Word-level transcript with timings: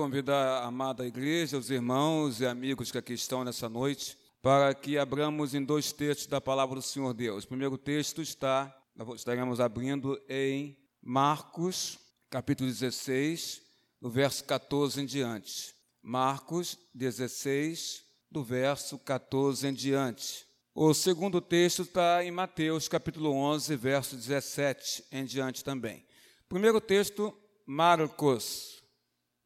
convidar 0.00 0.62
a 0.62 0.64
amada 0.64 1.06
igreja, 1.06 1.58
os 1.58 1.70
irmãos 1.70 2.40
e 2.40 2.46
amigos 2.46 2.90
que 2.90 2.96
aqui 2.96 3.12
estão 3.12 3.44
nessa 3.44 3.68
noite, 3.68 4.16
para 4.40 4.72
que 4.74 4.96
abramos 4.96 5.54
em 5.54 5.62
dois 5.62 5.92
textos 5.92 6.26
da 6.26 6.40
palavra 6.40 6.76
do 6.76 6.82
Senhor 6.82 7.12
Deus. 7.12 7.44
O 7.44 7.48
primeiro 7.48 7.76
texto 7.76 8.22
está, 8.22 8.74
estaremos 9.14 9.60
abrindo 9.60 10.18
em 10.26 10.74
Marcos, 11.02 11.98
capítulo 12.30 12.70
16, 12.70 13.60
do 14.00 14.08
verso 14.08 14.42
14 14.44 15.02
em 15.02 15.04
diante. 15.04 15.74
Marcos 16.02 16.78
16, 16.94 18.02
do 18.30 18.42
verso 18.42 18.98
14 19.00 19.66
em 19.68 19.74
diante. 19.74 20.46
O 20.74 20.94
segundo 20.94 21.42
texto 21.42 21.82
está 21.82 22.24
em 22.24 22.30
Mateus, 22.30 22.88
capítulo 22.88 23.34
11, 23.34 23.76
verso 23.76 24.16
17 24.16 25.04
em 25.12 25.26
diante 25.26 25.62
também. 25.62 26.06
Primeiro 26.48 26.80
texto, 26.80 27.36
Marcos, 27.66 28.79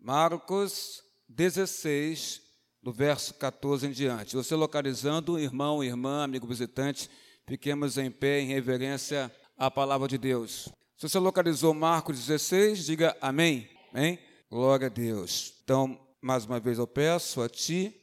Marcos 0.05 1.03
16, 1.31 2.43
do 2.83 2.93
verso 2.93 3.33
14 3.33 3.87
em 3.87 3.91
diante. 3.91 4.37
Você 4.37 4.55
localizando, 4.55 5.39
irmão, 5.39 5.83
irmã, 5.83 6.25
amigo 6.25 6.47
visitante, 6.47 7.09
fiquemos 7.47 7.97
em 7.97 8.11
pé 8.11 8.41
em 8.41 8.49
reverência 8.49 9.35
à 9.57 9.71
palavra 9.71 10.07
de 10.07 10.19
Deus. 10.19 10.69
Se 10.99 11.09
você 11.09 11.19
localizou 11.19 11.73
Marcos 11.73 12.19
16, 12.19 12.85
diga 12.85 13.17
amém. 13.19 13.67
Amém? 13.95 14.19
Glória 14.51 14.89
a 14.89 14.91
Deus. 14.91 15.55
Então, 15.65 15.99
mais 16.21 16.45
uma 16.45 16.61
vez 16.61 16.79
eu 16.79 16.87
peço 16.87 17.41
a 17.41 17.49
ti 17.49 17.99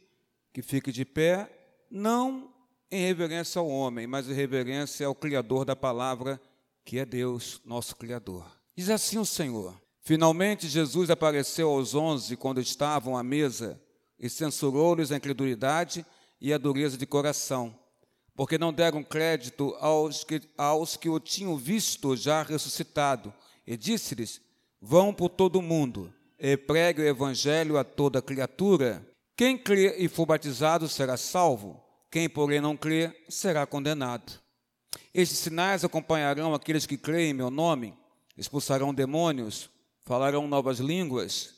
que 0.52 0.63
fique 0.63 0.91
de 0.91 1.05
pé, 1.05 1.55
não 1.88 2.52
em 2.90 3.05
reverência 3.05 3.60
ao 3.60 3.68
homem, 3.68 4.07
mas 4.07 4.27
em 4.27 4.34
reverência 4.34 5.05
ao 5.05 5.13
Criador 5.13 5.66
da 5.66 5.76
palavra, 5.76 6.41
que 6.84 6.98
é 6.98 7.05
Deus, 7.05 7.62
nosso 7.63 7.96
Criador. 7.96 8.52
Diz 8.76 8.90
assim 8.90 9.20
o 9.20 9.26
Senhor: 9.26 9.79
Finalmente, 10.04 10.68
Jesus 10.68 11.12
apareceu 11.12 11.70
aos 11.70 11.94
onze 11.94 12.35
quando 12.35 12.60
estavam 12.60 13.16
à 13.16 13.24
mesa 13.24 13.80
e 14.20 14.30
censurou-lhes 14.30 15.12
a 15.12 15.18
incredulidade 15.18 16.05
e 16.40 16.52
a 16.52 16.57
dureza 16.57 16.98
de 16.98 17.05
coração, 17.05 17.77
porque 18.35 18.57
não 18.57 18.74
deram 18.74 19.04
crédito 19.04 19.76
aos 19.79 20.24
que, 20.24 20.41
aos 20.57 20.98
que 20.98 21.07
o 21.07 21.20
tinham 21.20 21.55
visto 21.55 22.16
já 22.16 22.41
ressuscitado, 22.41 23.32
e 23.66 23.77
disse-lhes: 23.77 24.41
Vão 24.82 25.13
por 25.13 25.29
todo 25.29 25.57
o 25.57 25.62
mundo 25.62 26.12
e 26.40 26.57
pregue 26.57 27.04
o 27.04 27.07
evangelho 27.07 27.77
a 27.77 27.84
toda 27.84 28.22
criatura. 28.22 29.07
Quem 29.35 29.55
crê 29.55 29.98
e 29.99 30.07
for 30.07 30.26
batizado 30.26 30.88
será 30.90 31.16
salvo, 31.16 31.79
quem, 32.10 32.27
porém, 32.27 32.60
não 32.60 32.76
crê 32.76 33.16
será 33.29 33.68
condenado. 33.68 34.34
Estes 35.13 35.38
sinais 35.38 35.85
acompanharão 35.85 36.54
aqueles 36.55 36.88
que 36.88 36.98
creem 36.98 37.29
em 37.29 37.34
meu 37.34 37.52
nome, 37.52 37.94
expulsarão 38.35 38.94
demônios 38.94 39.70
falarão 40.04 40.48
novas 40.48 40.80
línguas, 40.80 41.55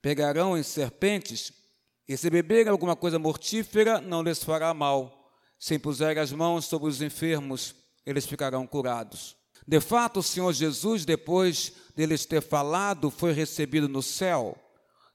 pegarão 0.00 0.56
em 0.56 0.62
serpentes, 0.62 1.52
e 2.08 2.16
se 2.16 2.28
beberem 2.28 2.68
alguma 2.68 2.96
coisa 2.96 3.18
mortífera, 3.18 4.00
não 4.00 4.22
lhes 4.22 4.42
fará 4.42 4.74
mal. 4.74 5.30
Se 5.58 5.74
impuserem 5.74 6.20
as 6.20 6.32
mãos 6.32 6.64
sobre 6.64 6.88
os 6.88 7.00
enfermos, 7.00 7.74
eles 8.04 8.26
ficarão 8.26 8.66
curados. 8.66 9.36
De 9.66 9.80
fato, 9.80 10.18
o 10.18 10.22
Senhor 10.22 10.52
Jesus, 10.52 11.04
depois 11.04 11.72
deles 11.94 12.24
ter 12.24 12.40
falado, 12.40 13.10
foi 13.10 13.32
recebido 13.32 13.88
no 13.88 14.02
céu 14.02 14.58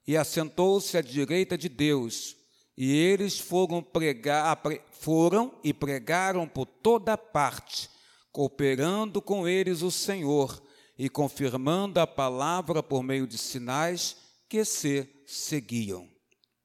e 0.07 0.15
assentou-se 0.15 0.97
à 0.97 1.01
direita 1.01 1.57
de 1.57 1.67
Deus. 1.67 2.35
E 2.77 2.95
eles 2.95 3.39
foram 3.39 3.81
pregar, 3.81 4.61
foram 4.91 5.53
e 5.63 5.73
pregaram 5.73 6.47
por 6.47 6.65
toda 6.65 7.17
parte, 7.17 7.89
cooperando 8.31 9.21
com 9.21 9.47
eles 9.47 9.81
o 9.81 9.91
Senhor 9.91 10.61
e 10.97 11.09
confirmando 11.09 11.99
a 11.99 12.07
palavra 12.07 12.81
por 12.81 13.03
meio 13.03 13.27
de 13.27 13.37
sinais 13.37 14.17
que 14.47 14.63
se 14.63 15.09
seguiam. 15.25 16.09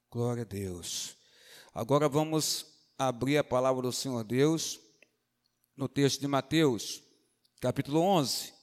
Glória 0.09 0.43
a 0.43 0.45
Deus. 0.45 1.15
Agora 1.73 2.07
vamos 2.07 2.65
abrir 2.97 3.37
a 3.37 3.43
palavra 3.43 3.81
do 3.81 3.91
Senhor 3.91 4.23
Deus 4.23 4.79
no 5.75 5.87
texto 5.87 6.19
de 6.19 6.27
Mateus, 6.27 7.01
capítulo 7.59 7.99
11, 7.99 8.53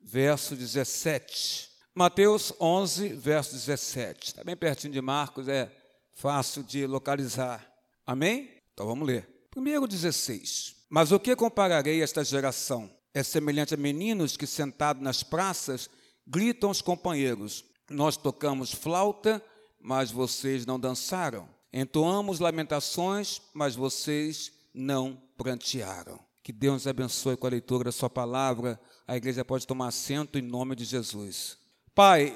verso 0.00 0.54
17. 0.54 1.70
Mateus 1.94 2.52
11, 2.60 3.08
verso 3.08 3.52
17. 3.52 4.26
Está 4.26 4.44
bem 4.44 4.56
pertinho 4.56 4.92
de 4.92 5.00
Marcos, 5.00 5.48
é 5.48 5.74
fácil 6.12 6.62
de 6.62 6.86
localizar. 6.86 7.66
Amém? 8.04 8.62
Então 8.72 8.86
vamos 8.86 9.06
ler. 9.06 9.26
Primeiro 9.50 9.86
16. 9.86 10.76
Mas 10.88 11.10
o 11.10 11.18
que 11.18 11.34
compararei 11.34 12.00
a 12.00 12.04
esta 12.04 12.22
geração? 12.24 12.95
É 13.16 13.22
semelhante 13.22 13.72
a 13.72 13.78
meninos 13.78 14.36
que, 14.36 14.46
sentados 14.46 15.02
nas 15.02 15.22
praças, 15.22 15.88
gritam 16.26 16.68
aos 16.68 16.82
companheiros: 16.82 17.64
Nós 17.88 18.14
tocamos 18.14 18.72
flauta, 18.72 19.42
mas 19.80 20.10
vocês 20.10 20.66
não 20.66 20.78
dançaram. 20.78 21.48
Entoamos 21.72 22.40
lamentações, 22.40 23.40
mas 23.54 23.74
vocês 23.74 24.52
não 24.74 25.18
prantearam. 25.34 26.20
Que 26.42 26.52
Deus 26.52 26.86
abençoe 26.86 27.38
com 27.38 27.46
a 27.46 27.50
leitura 27.50 27.84
da 27.84 27.92
Sua 27.92 28.10
palavra. 28.10 28.78
A 29.08 29.16
igreja 29.16 29.42
pode 29.42 29.66
tomar 29.66 29.88
assento 29.88 30.38
em 30.38 30.42
nome 30.42 30.76
de 30.76 30.84
Jesus. 30.84 31.56
Pai, 31.94 32.34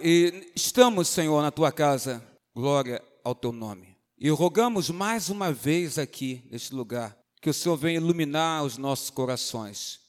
estamos, 0.56 1.08
Senhor, 1.08 1.42
na 1.42 1.50
tua 1.50 1.70
casa. 1.70 2.26
Glória 2.54 3.02
ao 3.22 3.34
teu 3.34 3.52
nome. 3.52 3.98
E 4.18 4.30
rogamos 4.30 4.88
mais 4.88 5.28
uma 5.28 5.52
vez 5.52 5.98
aqui, 5.98 6.42
neste 6.50 6.74
lugar, 6.74 7.18
que 7.38 7.50
o 7.50 7.54
Senhor 7.54 7.76
venha 7.76 8.00
iluminar 8.00 8.64
os 8.64 8.78
nossos 8.78 9.10
corações 9.10 9.99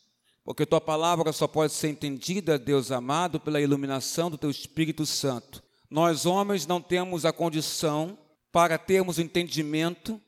porque 0.52 0.66
tua 0.66 0.82
palavra 0.82 1.32
só 1.32 1.48
pode 1.48 1.72
ser 1.72 1.88
entendida, 1.88 2.60
Deus 2.60 2.92
amado, 2.92 3.40
pela 3.40 3.62
iluminação 3.62 4.30
do 4.30 4.38
teu 4.38 4.52
Espírito 4.52 5.06
Santo. 5.06 5.64
Nós, 5.90 6.26
homens, 6.26 6.68
não 6.68 6.82
temos 6.82 7.24
a 7.24 7.32
condição 7.32 8.18
para 8.52 8.78
termos 8.78 9.18
entendimento 9.18 10.20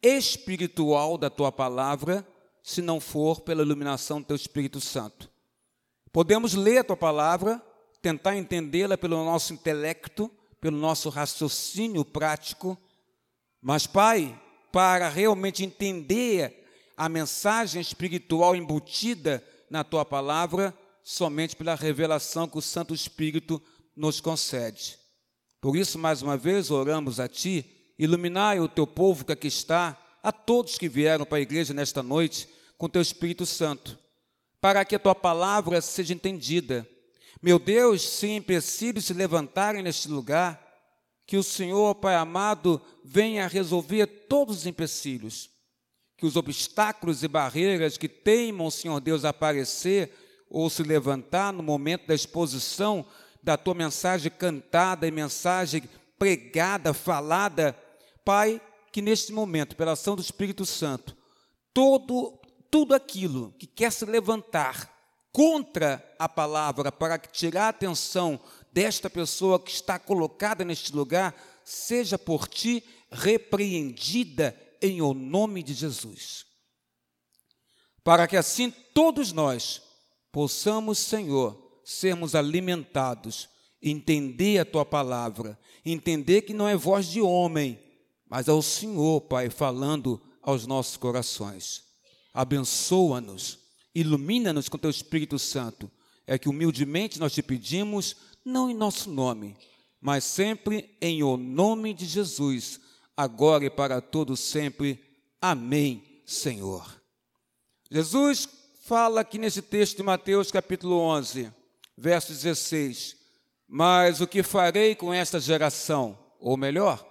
espiritual 0.00 1.18
da 1.18 1.28
tua 1.28 1.50
palavra, 1.50 2.24
se 2.62 2.80
não 2.80 3.00
for 3.00 3.40
pela 3.40 3.62
iluminação 3.62 4.20
do 4.20 4.26
teu 4.28 4.36
Espírito 4.36 4.80
Santo. 4.80 5.28
Podemos 6.12 6.54
ler 6.54 6.78
a 6.78 6.84
tua 6.84 6.96
palavra, 6.96 7.60
tentar 8.00 8.36
entendê-la 8.36 8.96
pelo 8.96 9.24
nosso 9.24 9.52
intelecto, 9.52 10.30
pelo 10.60 10.76
nosso 10.76 11.08
raciocínio 11.08 12.04
prático, 12.04 12.78
mas, 13.60 13.84
Pai, 13.84 14.40
para 14.70 15.08
realmente 15.08 15.64
entender 15.64 16.68
a 16.96 17.08
mensagem 17.08 17.82
espiritual 17.82 18.54
embutida 18.54 19.42
na 19.72 19.82
tua 19.82 20.04
palavra 20.04 20.76
somente 21.02 21.56
pela 21.56 21.74
revelação 21.74 22.46
que 22.46 22.58
o 22.58 22.62
Santo 22.62 22.92
Espírito 22.92 23.60
nos 23.96 24.20
concede. 24.20 24.98
Por 25.62 25.78
isso, 25.78 25.98
mais 25.98 26.20
uma 26.20 26.36
vez, 26.36 26.70
oramos 26.70 27.18
a 27.18 27.26
Ti, 27.26 27.64
iluminai 27.98 28.60
o 28.60 28.68
Teu 28.68 28.86
povo 28.86 29.24
que 29.24 29.32
aqui 29.32 29.48
está, 29.48 29.98
a 30.22 30.30
todos 30.30 30.76
que 30.76 30.90
vieram 30.90 31.24
para 31.24 31.38
a 31.38 31.40
igreja 31.40 31.72
nesta 31.72 32.02
noite, 32.02 32.46
com 32.76 32.86
Teu 32.86 33.00
Espírito 33.00 33.46
Santo, 33.46 33.98
para 34.60 34.84
que 34.84 34.94
a 34.94 34.98
Tua 34.98 35.14
palavra 35.14 35.80
seja 35.80 36.12
entendida. 36.12 36.86
Meu 37.40 37.58
Deus, 37.58 38.02
se 38.02 38.28
empecilhos 38.28 39.06
se 39.06 39.14
levantarem 39.14 39.82
neste 39.82 40.06
lugar, 40.06 40.62
que 41.26 41.38
o 41.38 41.42
Senhor, 41.42 41.94
Pai 41.94 42.14
amado, 42.14 42.78
venha 43.02 43.48
resolver 43.48 44.06
todos 44.28 44.58
os 44.58 44.66
empecilhos 44.66 45.51
que 46.22 46.26
os 46.26 46.36
obstáculos 46.36 47.24
e 47.24 47.26
barreiras 47.26 47.98
que 47.98 48.08
teimam, 48.08 48.70
Senhor 48.70 49.00
Deus, 49.00 49.24
aparecer 49.24 50.44
ou 50.48 50.70
se 50.70 50.84
levantar 50.84 51.52
no 51.52 51.64
momento 51.64 52.06
da 52.06 52.14
exposição 52.14 53.04
da 53.42 53.56
tua 53.56 53.74
mensagem 53.74 54.30
cantada 54.30 55.04
e 55.04 55.10
mensagem 55.10 55.82
pregada, 56.16 56.94
falada, 56.94 57.76
Pai, 58.24 58.60
que 58.92 59.02
neste 59.02 59.32
momento, 59.32 59.74
pela 59.74 59.94
ação 59.94 60.14
do 60.14 60.22
Espírito 60.22 60.64
Santo, 60.64 61.16
todo 61.74 62.38
tudo 62.70 62.94
aquilo 62.94 63.52
que 63.58 63.66
quer 63.66 63.90
se 63.90 64.04
levantar 64.04 64.88
contra 65.32 66.08
a 66.20 66.28
palavra 66.28 66.92
para 66.92 67.18
tirar 67.18 67.64
a 67.64 67.70
atenção 67.70 68.38
desta 68.72 69.10
pessoa 69.10 69.58
que 69.58 69.72
está 69.72 69.98
colocada 69.98 70.64
neste 70.64 70.94
lugar, 70.94 71.34
seja 71.64 72.16
por 72.16 72.46
ti 72.46 72.84
repreendida 73.10 74.56
em 74.82 75.00
o 75.00 75.14
nome 75.14 75.62
de 75.62 75.72
Jesus. 75.72 76.44
Para 78.04 78.26
que 78.26 78.36
assim 78.36 78.70
todos 78.92 79.32
nós 79.32 79.80
possamos, 80.32 80.98
Senhor, 80.98 81.80
sermos 81.84 82.34
alimentados, 82.34 83.48
entender 83.80 84.58
a 84.58 84.64
tua 84.64 84.84
palavra, 84.84 85.58
entender 85.84 86.42
que 86.42 86.52
não 86.52 86.68
é 86.68 86.76
voz 86.76 87.06
de 87.06 87.20
homem, 87.20 87.78
mas 88.28 88.48
é 88.48 88.52
o 88.52 88.62
Senhor, 88.62 89.20
Pai, 89.22 89.50
falando 89.50 90.20
aos 90.42 90.66
nossos 90.66 90.96
corações. 90.96 91.84
Abençoa-nos, 92.34 93.58
ilumina-nos 93.94 94.68
com 94.68 94.78
teu 94.78 94.90
Espírito 94.90 95.38
Santo. 95.38 95.90
É 96.26 96.38
que 96.38 96.48
humildemente 96.48 97.20
nós 97.20 97.32
te 97.32 97.42
pedimos, 97.42 98.16
não 98.44 98.70
em 98.70 98.74
nosso 98.74 99.10
nome, 99.10 99.56
mas 100.00 100.24
sempre 100.24 100.96
em 101.00 101.22
o 101.22 101.36
nome 101.36 101.92
de 101.92 102.06
Jesus 102.06 102.80
agora 103.16 103.64
e 103.64 103.70
para 103.70 104.00
todo 104.00 104.36
sempre. 104.36 105.02
Amém, 105.40 106.22
Senhor. 106.26 107.00
Jesus 107.90 108.48
fala 108.84 109.20
aqui 109.20 109.38
nesse 109.38 109.62
texto 109.62 109.98
de 109.98 110.02
Mateus 110.02 110.50
capítulo 110.50 110.98
11, 110.98 111.52
verso 111.96 112.32
16: 112.32 113.16
Mas 113.68 114.20
o 114.20 114.26
que 114.26 114.42
farei 114.42 114.94
com 114.94 115.12
esta 115.12 115.38
geração? 115.38 116.18
Ou 116.40 116.56
melhor, 116.56 117.06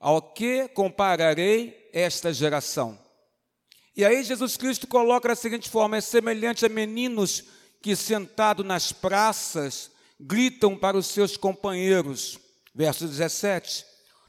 ao 0.00 0.20
que 0.20 0.68
compararei 0.68 1.88
esta 1.92 2.32
geração? 2.32 2.98
E 3.96 4.04
aí 4.04 4.22
Jesus 4.22 4.56
Cristo 4.56 4.86
coloca 4.86 5.28
da 5.28 5.34
seguinte 5.34 5.70
forma: 5.70 5.96
é 5.96 6.00
semelhante 6.00 6.66
a 6.66 6.68
meninos 6.68 7.44
que, 7.82 7.96
sentado 7.96 8.64
nas 8.64 8.92
praças, 8.92 9.90
gritam 10.18 10.76
para 10.76 10.96
os 10.96 11.06
seus 11.06 11.36
companheiros. 11.36 12.38
Verso 12.74 13.06
17: 13.06 13.84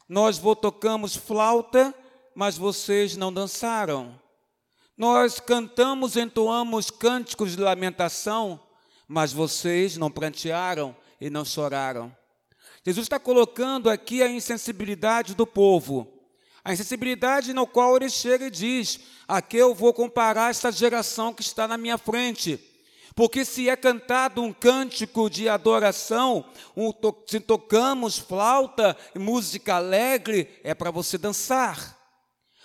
Nós 0.08 0.40
tocamos 0.62 1.16
flauta, 1.16 1.94
mas 2.34 2.58
vocês 2.58 3.18
não 3.18 3.34
dançaram. 3.34 4.20
Nós 4.98 5.40
cantamos, 5.40 6.16
entoamos 6.16 6.90
cânticos 6.90 7.52
de 7.52 7.62
lamentação, 7.62 8.60
mas 9.08 9.32
vocês 9.34 9.98
não 9.98 10.10
prantearam 10.10 10.96
e 11.20 11.30
não 11.30 11.46
choraram. 11.46 12.16
Jesus 12.86 13.06
está 13.06 13.20
colocando 13.20 13.90
aqui 13.90 14.24
a 14.24 14.30
insensibilidade 14.30 15.36
do 15.36 15.46
povo, 15.46 16.08
a 16.64 16.74
insensibilidade 16.74 17.54
no 17.54 17.68
qual 17.68 17.96
ele 17.96 18.10
chega 18.10 18.48
e 18.48 18.52
diz: 18.52 19.00
A 19.28 19.42
que 19.42 19.58
eu 19.58 19.76
vou 19.76 19.94
comparar 19.94 20.50
esta 20.50 20.72
geração 20.72 21.34
que 21.34 21.42
está 21.42 21.68
na 21.68 21.78
minha 21.78 21.98
frente? 21.98 22.60
Porque 23.18 23.44
se 23.44 23.68
é 23.68 23.76
cantado 23.76 24.44
um 24.44 24.54
cântico 24.54 25.28
de 25.28 25.50
adoração, 25.50 26.46
um 26.76 26.92
to 26.92 27.18
se 27.26 27.40
tocamos 27.40 28.20
flauta, 28.20 28.96
música 29.16 29.74
alegre, 29.74 30.48
é 30.64 30.76
para 30.76 30.92
você 30.92 31.18
dançar. 31.18 31.98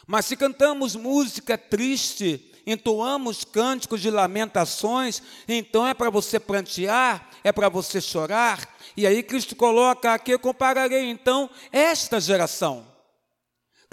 Mas 0.07 0.27
se 0.27 0.37
cantamos 0.37 0.95
música 0.95 1.57
triste, 1.57 2.53
entoamos 2.67 3.47
cânticos 3.47 4.03
de 4.03 4.11
lamentações, 4.11 5.23
então 5.49 5.87
é 5.87 5.95
para 5.95 6.11
você 6.11 6.39
prantear, 6.39 7.31
é 7.43 7.51
para 7.51 7.71
você 7.71 7.99
chorar. 7.99 8.77
E 8.95 9.07
aí 9.07 9.23
Cristo 9.23 9.57
coloca 9.57 10.13
aqui, 10.13 10.33
eu 10.33 10.39
compararei 10.39 11.09
então 11.09 11.49
esta 11.73 12.21
geração. 12.21 12.92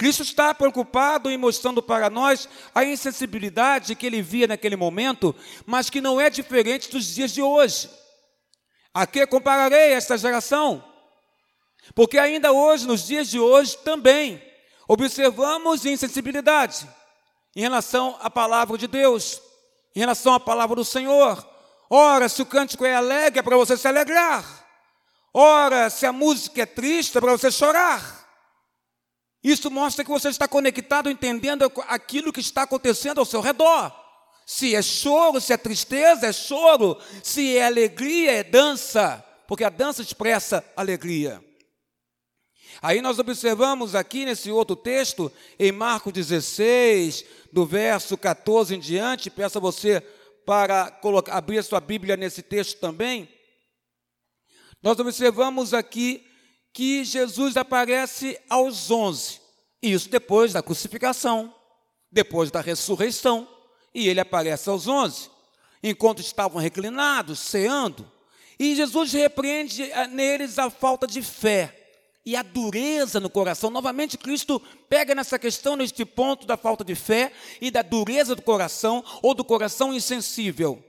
Cristo 0.00 0.22
está 0.22 0.54
preocupado 0.54 1.30
em 1.30 1.36
mostrando 1.36 1.82
para 1.82 2.08
nós 2.08 2.48
a 2.74 2.82
insensibilidade 2.82 3.94
que 3.94 4.06
ele 4.06 4.22
via 4.22 4.46
naquele 4.46 4.74
momento, 4.74 5.36
mas 5.66 5.90
que 5.90 6.00
não 6.00 6.18
é 6.18 6.30
diferente 6.30 6.90
dos 6.90 7.04
dias 7.14 7.30
de 7.32 7.42
hoje. 7.42 7.90
A 8.94 9.06
que 9.06 9.26
compararei 9.26 9.92
esta 9.92 10.16
geração? 10.16 10.82
Porque 11.94 12.16
ainda 12.16 12.50
hoje, 12.50 12.86
nos 12.86 13.06
dias 13.06 13.28
de 13.28 13.38
hoje, 13.38 13.76
também 13.76 14.42
observamos 14.88 15.84
insensibilidade 15.84 16.88
em 17.54 17.60
relação 17.60 18.16
à 18.22 18.30
palavra 18.30 18.78
de 18.78 18.86
Deus, 18.86 19.38
em 19.94 20.00
relação 20.00 20.32
à 20.32 20.40
palavra 20.40 20.76
do 20.76 20.84
Senhor. 20.84 21.46
Ora, 21.90 22.26
se 22.26 22.40
o 22.40 22.46
cântico 22.46 22.86
é 22.86 22.94
alegre, 22.94 23.40
é 23.40 23.42
para 23.42 23.58
você 23.58 23.76
se 23.76 23.86
alegrar. 23.86 24.66
Ora, 25.34 25.90
se 25.90 26.06
a 26.06 26.12
música 26.12 26.62
é 26.62 26.64
triste, 26.64 27.18
é 27.18 27.20
para 27.20 27.32
você 27.32 27.50
chorar. 27.50 28.19
Isso 29.42 29.70
mostra 29.70 30.04
que 30.04 30.10
você 30.10 30.28
está 30.28 30.46
conectado, 30.46 31.10
entendendo 31.10 31.70
aquilo 31.88 32.32
que 32.32 32.40
está 32.40 32.62
acontecendo 32.62 33.18
ao 33.18 33.24
seu 33.24 33.40
redor. 33.40 33.92
Se 34.44 34.74
é 34.74 34.82
choro, 34.82 35.40
se 35.40 35.52
é 35.52 35.56
tristeza, 35.56 36.26
é 36.26 36.32
choro. 36.32 36.98
Se 37.22 37.56
é 37.56 37.66
alegria, 37.66 38.32
é 38.32 38.42
dança. 38.44 39.24
Porque 39.46 39.64
a 39.64 39.70
dança 39.70 40.02
expressa 40.02 40.64
alegria. 40.76 41.42
Aí 42.82 43.02
nós 43.02 43.18
observamos 43.18 43.94
aqui 43.94 44.24
nesse 44.24 44.50
outro 44.50 44.74
texto, 44.74 45.30
em 45.58 45.70
Marcos 45.70 46.12
16, 46.12 47.24
do 47.52 47.66
verso 47.66 48.16
14 48.16 48.74
em 48.74 48.80
diante, 48.80 49.28
peço 49.28 49.58
a 49.58 49.60
você 49.60 50.00
para 50.46 50.90
colocar, 50.90 51.36
abrir 51.36 51.58
a 51.58 51.62
sua 51.62 51.80
Bíblia 51.80 52.16
nesse 52.16 52.42
texto 52.42 52.78
também. 52.78 53.28
Nós 54.82 54.98
observamos 54.98 55.74
aqui 55.74 56.26
que 56.72 57.04
Jesus 57.04 57.56
aparece 57.56 58.38
aos 58.48 58.90
onze, 58.90 59.40
isso 59.82 60.08
depois 60.08 60.52
da 60.52 60.62
crucificação, 60.62 61.54
depois 62.10 62.50
da 62.50 62.60
ressurreição, 62.60 63.48
e 63.94 64.08
ele 64.08 64.20
aparece 64.20 64.68
aos 64.68 64.86
onze, 64.86 65.30
enquanto 65.82 66.20
estavam 66.20 66.60
reclinados, 66.60 67.38
ceando, 67.40 68.10
e 68.58 68.76
Jesus 68.76 69.12
repreende 69.12 69.82
eh, 69.82 70.06
neles 70.06 70.58
a 70.58 70.68
falta 70.68 71.06
de 71.06 71.22
fé 71.22 71.76
e 72.26 72.36
a 72.36 72.42
dureza 72.42 73.18
no 73.18 73.30
coração. 73.30 73.70
Novamente, 73.70 74.18
Cristo 74.18 74.60
pega 74.88 75.14
nessa 75.14 75.38
questão, 75.38 75.76
neste 75.76 76.04
ponto 76.04 76.46
da 76.46 76.56
falta 76.56 76.84
de 76.84 76.94
fé 76.94 77.32
e 77.60 77.70
da 77.70 77.80
dureza 77.80 78.36
do 78.36 78.42
coração 78.42 79.02
ou 79.22 79.32
do 79.32 79.42
coração 79.42 79.94
insensível. 79.94 80.84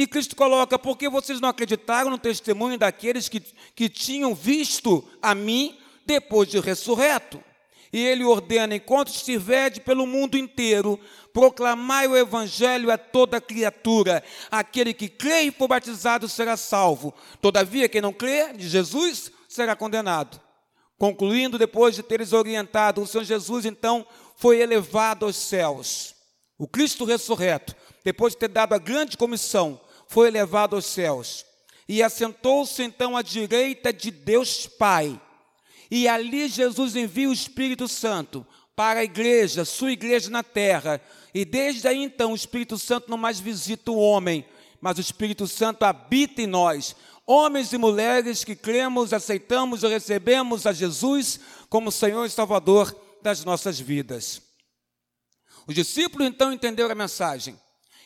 E 0.00 0.06
Cristo 0.06 0.34
coloca: 0.34 0.78
porque 0.78 1.10
vocês 1.10 1.42
não 1.42 1.50
acreditaram 1.50 2.10
no 2.10 2.16
testemunho 2.16 2.78
daqueles 2.78 3.28
que, 3.28 3.38
que 3.74 3.86
tinham 3.86 4.34
visto 4.34 5.06
a 5.20 5.34
mim 5.34 5.78
depois 6.06 6.48
de 6.48 6.58
ressurreto? 6.58 7.44
E 7.92 8.02
ele 8.02 8.24
ordena: 8.24 8.74
enquanto 8.74 9.08
estiverdes 9.08 9.80
pelo 9.80 10.06
mundo 10.06 10.38
inteiro, 10.38 10.98
proclamai 11.34 12.06
o 12.06 12.16
evangelho 12.16 12.90
a 12.90 12.96
toda 12.96 13.42
criatura. 13.42 14.24
Aquele 14.50 14.94
que 14.94 15.06
crê 15.06 15.42
e 15.42 15.50
for 15.50 15.68
batizado 15.68 16.30
será 16.30 16.56
salvo. 16.56 17.12
Todavia, 17.42 17.86
quem 17.86 18.00
não 18.00 18.14
crê 18.14 18.54
de 18.54 18.70
Jesus 18.70 19.30
será 19.50 19.76
condenado. 19.76 20.40
Concluindo, 20.96 21.58
depois 21.58 21.94
de 21.94 22.02
teres 22.02 22.32
orientado, 22.32 23.02
o 23.02 23.06
Senhor 23.06 23.24
Jesus 23.24 23.66
então 23.66 24.06
foi 24.34 24.62
elevado 24.62 25.26
aos 25.26 25.36
céus. 25.36 26.14
O 26.56 26.66
Cristo 26.66 27.04
ressurreto, 27.04 27.76
depois 28.02 28.32
de 28.32 28.38
ter 28.38 28.48
dado 28.48 28.72
a 28.72 28.78
grande 28.78 29.18
comissão, 29.18 29.78
foi 30.10 30.26
elevado 30.26 30.74
aos 30.74 30.86
céus. 30.86 31.46
E 31.88 32.02
assentou-se 32.02 32.82
então 32.82 33.16
à 33.16 33.22
direita 33.22 33.92
de 33.92 34.10
Deus 34.10 34.66
Pai. 34.66 35.20
E 35.88 36.08
ali 36.08 36.48
Jesus 36.48 36.96
envia 36.96 37.28
o 37.28 37.32
Espírito 37.32 37.86
Santo 37.86 38.44
para 38.74 39.00
a 39.00 39.04
igreja, 39.04 39.64
sua 39.64 39.92
igreja 39.92 40.28
na 40.28 40.42
terra. 40.42 41.00
E 41.32 41.44
desde 41.44 41.86
aí 41.86 42.02
então 42.02 42.32
o 42.32 42.34
Espírito 42.34 42.76
Santo 42.76 43.08
não 43.08 43.16
mais 43.16 43.38
visita 43.38 43.92
o 43.92 43.98
homem, 43.98 44.44
mas 44.80 44.98
o 44.98 45.00
Espírito 45.00 45.46
Santo 45.46 45.84
habita 45.84 46.42
em 46.42 46.46
nós, 46.46 46.96
homens 47.24 47.72
e 47.72 47.78
mulheres 47.78 48.42
que 48.42 48.56
cremos, 48.56 49.12
aceitamos 49.12 49.84
e 49.84 49.88
recebemos 49.88 50.66
a 50.66 50.72
Jesus 50.72 51.38
como 51.68 51.92
Senhor 51.92 52.24
e 52.24 52.30
Salvador 52.30 52.96
das 53.22 53.44
nossas 53.44 53.78
vidas. 53.78 54.42
Os 55.68 55.74
discípulos 55.74 56.26
então 56.26 56.52
entenderam 56.52 56.90
a 56.90 56.96
mensagem 56.96 57.56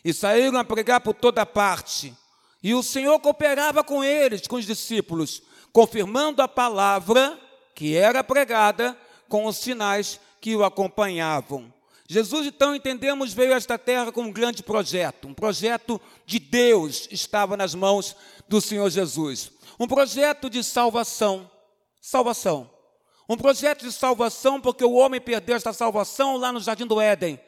e 0.04 0.12
saíram 0.12 0.58
a 0.58 0.64
pregar 0.64 1.00
por 1.00 1.14
toda 1.14 1.46
parte. 1.46 2.14
E 2.62 2.74
o 2.74 2.82
Senhor 2.82 3.18
cooperava 3.20 3.82
com 3.82 4.04
eles, 4.04 4.46
com 4.46 4.56
os 4.56 4.66
discípulos, 4.66 5.42
confirmando 5.72 6.42
a 6.42 6.48
palavra 6.48 7.38
que 7.74 7.96
era 7.96 8.22
pregada 8.22 8.96
com 9.28 9.46
os 9.46 9.56
sinais 9.56 10.20
que 10.40 10.54
o 10.54 10.64
acompanhavam. 10.64 11.72
Jesus, 12.06 12.46
então, 12.46 12.74
entendemos, 12.74 13.32
veio 13.32 13.54
a 13.54 13.56
esta 13.56 13.78
terra 13.78 14.12
com 14.12 14.22
um 14.22 14.32
grande 14.32 14.62
projeto, 14.62 15.26
um 15.26 15.34
projeto 15.34 16.00
de 16.26 16.38
Deus 16.38 17.08
estava 17.10 17.56
nas 17.56 17.74
mãos 17.74 18.14
do 18.46 18.60
Senhor 18.60 18.88
Jesus. 18.90 19.50
Um 19.80 19.86
projeto 19.86 20.50
de 20.50 20.62
salvação. 20.62 21.50
Salvação. 22.00 22.70
Um 23.28 23.36
projeto 23.36 23.84
de 23.84 23.92
salvação, 23.92 24.60
porque 24.60 24.84
o 24.84 24.92
homem 24.92 25.20
perdeu 25.20 25.56
esta 25.56 25.72
salvação 25.72 26.36
lá 26.36 26.52
no 26.52 26.60
Jardim 26.60 26.86
do 26.86 27.00
Éden. 27.00 27.40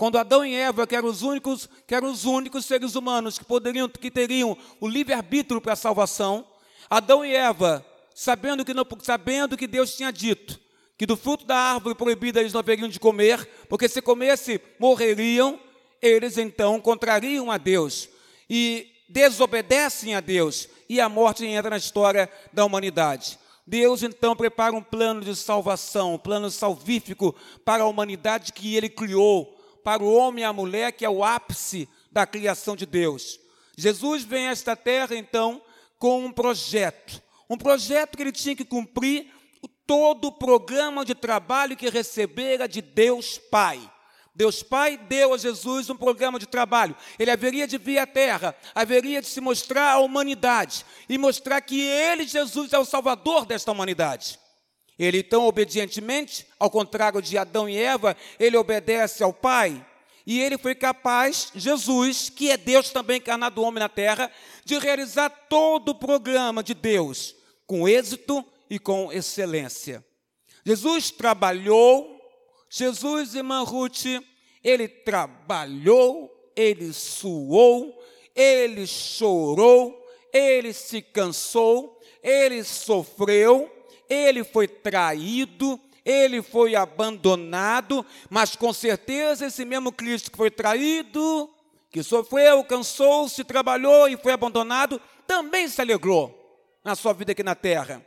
Quando 0.00 0.16
Adão 0.16 0.42
e 0.42 0.54
Eva, 0.54 0.86
que 0.86 0.96
eram 0.96 1.10
os 1.10 1.20
únicos, 1.20 1.68
que 1.86 1.94
eram 1.94 2.10
os 2.10 2.24
únicos 2.24 2.64
seres 2.64 2.94
humanos 2.94 3.38
que 3.38 3.44
poderiam, 3.44 3.86
que 3.86 4.10
teriam 4.10 4.56
o 4.80 4.88
livre-arbítrio 4.88 5.60
para 5.60 5.74
a 5.74 5.76
salvação, 5.76 6.42
Adão 6.88 7.22
e 7.22 7.36
Eva, 7.36 7.84
sabendo 8.14 8.64
que, 8.64 8.72
não, 8.72 8.86
sabendo 9.02 9.58
que 9.58 9.66
Deus 9.66 9.94
tinha 9.94 10.10
dito 10.10 10.58
que 10.96 11.04
do 11.04 11.18
fruto 11.18 11.44
da 11.44 11.54
árvore 11.54 11.94
proibida 11.94 12.40
eles 12.40 12.54
não 12.54 12.60
haveriam 12.60 12.88
de 12.88 12.98
comer, 12.98 13.46
porque 13.68 13.90
se 13.90 14.00
comesse 14.00 14.58
morreriam, 14.78 15.60
eles 16.00 16.38
então 16.38 16.80
contrariam 16.80 17.50
a 17.50 17.58
Deus 17.58 18.08
e 18.48 18.86
desobedecem 19.06 20.14
a 20.14 20.20
Deus, 20.20 20.66
e 20.88 20.98
a 20.98 21.10
morte 21.10 21.44
entra 21.44 21.68
na 21.68 21.76
história 21.76 22.26
da 22.54 22.64
humanidade. 22.64 23.38
Deus 23.66 24.02
então 24.02 24.34
prepara 24.34 24.74
um 24.74 24.82
plano 24.82 25.20
de 25.20 25.36
salvação, 25.36 26.14
um 26.14 26.18
plano 26.18 26.50
salvífico 26.50 27.36
para 27.66 27.82
a 27.82 27.86
humanidade 27.86 28.54
que 28.54 28.74
ele 28.74 28.88
criou, 28.88 29.59
para 29.82 30.02
o 30.02 30.14
homem 30.14 30.42
e 30.42 30.46
a 30.46 30.52
mulher, 30.52 30.92
que 30.92 31.04
é 31.04 31.10
o 31.10 31.24
ápice 31.24 31.88
da 32.10 32.26
criação 32.26 32.74
de 32.74 32.86
Deus. 32.86 33.38
Jesus 33.76 34.24
vem 34.24 34.48
a 34.48 34.52
esta 34.52 34.76
terra 34.76 35.16
então 35.16 35.62
com 35.98 36.24
um 36.24 36.32
projeto, 36.32 37.22
um 37.48 37.56
projeto 37.56 38.16
que 38.16 38.22
ele 38.22 38.32
tinha 38.32 38.56
que 38.56 38.64
cumprir 38.64 39.32
todo 39.86 40.28
o 40.28 40.32
programa 40.32 41.04
de 41.04 41.14
trabalho 41.14 41.76
que 41.76 41.90
recebera 41.90 42.66
de 42.66 42.80
Deus 42.80 43.38
Pai. 43.38 43.80
Deus 44.34 44.62
Pai 44.62 44.96
deu 44.96 45.34
a 45.34 45.36
Jesus 45.36 45.90
um 45.90 45.96
programa 45.96 46.38
de 46.38 46.46
trabalho. 46.46 46.96
Ele 47.18 47.30
haveria 47.30 47.66
de 47.66 47.76
vir 47.76 47.98
à 47.98 48.06
terra, 48.06 48.56
haveria 48.74 49.20
de 49.20 49.26
se 49.26 49.38
mostrar 49.38 49.92
à 49.92 49.98
humanidade 49.98 50.86
e 51.08 51.18
mostrar 51.18 51.60
que 51.60 51.78
ele, 51.78 52.26
Jesus, 52.26 52.72
é 52.72 52.78
o 52.78 52.84
salvador 52.86 53.44
desta 53.44 53.70
humanidade. 53.70 54.39
Ele 55.00 55.20
então, 55.20 55.46
obedientemente, 55.46 56.46
ao 56.58 56.70
contrário 56.70 57.22
de 57.22 57.38
Adão 57.38 57.66
e 57.66 57.74
Eva, 57.74 58.14
ele 58.38 58.58
obedece 58.58 59.22
ao 59.22 59.32
Pai. 59.32 59.82
E 60.26 60.38
ele 60.38 60.58
foi 60.58 60.74
capaz, 60.74 61.50
Jesus, 61.54 62.28
que 62.28 62.50
é 62.50 62.56
Deus 62.58 62.90
também 62.90 63.16
encarnado 63.16 63.62
homem 63.62 63.80
na 63.80 63.88
terra, 63.88 64.30
de 64.62 64.78
realizar 64.78 65.30
todo 65.48 65.88
o 65.88 65.94
programa 65.94 66.62
de 66.62 66.74
Deus 66.74 67.34
com 67.66 67.88
êxito 67.88 68.44
e 68.68 68.78
com 68.78 69.10
excelência. 69.10 70.04
Jesus 70.66 71.10
trabalhou, 71.10 72.20
Jesus, 72.68 73.34
irmã 73.34 73.62
Ruth, 73.62 74.04
ele 74.62 74.86
trabalhou, 74.86 76.30
ele 76.54 76.92
suou, 76.92 77.98
ele 78.36 78.86
chorou, 78.86 79.98
ele 80.30 80.74
se 80.74 81.00
cansou, 81.00 81.98
ele 82.22 82.62
sofreu, 82.62 83.79
ele 84.10 84.42
foi 84.42 84.66
traído, 84.66 85.80
ele 86.04 86.42
foi 86.42 86.74
abandonado, 86.74 88.04
mas 88.28 88.56
com 88.56 88.72
certeza 88.72 89.46
esse 89.46 89.64
mesmo 89.64 89.92
Cristo 89.92 90.32
que 90.32 90.36
foi 90.36 90.50
traído, 90.50 91.48
que 91.90 92.02
sofreu, 92.02 92.64
cansou-se, 92.64 93.44
trabalhou 93.44 94.08
e 94.08 94.16
foi 94.16 94.32
abandonado, 94.32 95.00
também 95.26 95.68
se 95.68 95.80
alegrou 95.80 96.36
na 96.84 96.96
sua 96.96 97.12
vida 97.12 97.30
aqui 97.32 97.42
na 97.44 97.54
terra, 97.54 98.04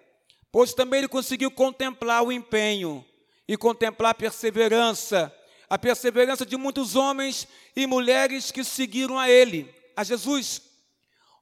pois 0.51 0.74
também 0.74 1.00
ele 1.00 1.07
conseguiu 1.07 1.50
contemplar 1.50 2.24
o 2.24 2.31
empenho 2.31 3.05
e 3.48 3.55
contemplar 3.55 4.12
a 4.12 4.15
perseverança, 4.15 5.33
a 5.69 5.77
perseverança 5.77 6.45
de 6.45 6.57
muitos 6.57 6.95
homens 6.95 7.48
e 7.75 7.88
mulheres 7.88 8.51
que 8.51 8.63
seguiram 8.63 9.17
a 9.17 9.29
ele, 9.29 9.74
a 9.95 10.03
Jesus. 10.03 10.73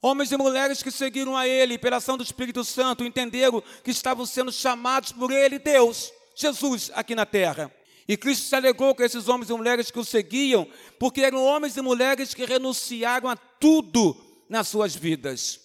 Homens 0.01 0.31
e 0.31 0.37
mulheres 0.37 0.81
que 0.81 0.89
seguiram 0.89 1.37
a 1.37 1.47
Ele 1.47 1.77
pela 1.77 1.97
ação 1.97 2.17
do 2.17 2.23
Espírito 2.23 2.63
Santo 2.63 3.05
entenderam 3.05 3.61
que 3.83 3.91
estavam 3.91 4.25
sendo 4.25 4.51
chamados 4.51 5.11
por 5.11 5.31
Ele, 5.31 5.59
Deus, 5.59 6.11
Jesus, 6.35 6.89
aqui 6.95 7.13
na 7.13 7.25
terra. 7.25 7.71
E 8.07 8.17
Cristo 8.17 8.47
se 8.47 8.55
alegrou 8.55 8.95
com 8.95 9.03
esses 9.03 9.27
homens 9.27 9.49
e 9.49 9.53
mulheres 9.53 9.91
que 9.91 9.99
o 9.99 10.03
seguiam, 10.03 10.67
porque 10.97 11.21
eram 11.21 11.43
homens 11.43 11.77
e 11.77 11.81
mulheres 11.81 12.33
que 12.33 12.45
renunciaram 12.45 13.29
a 13.29 13.35
tudo 13.35 14.17
nas 14.49 14.67
suas 14.67 14.95
vidas. 14.95 15.59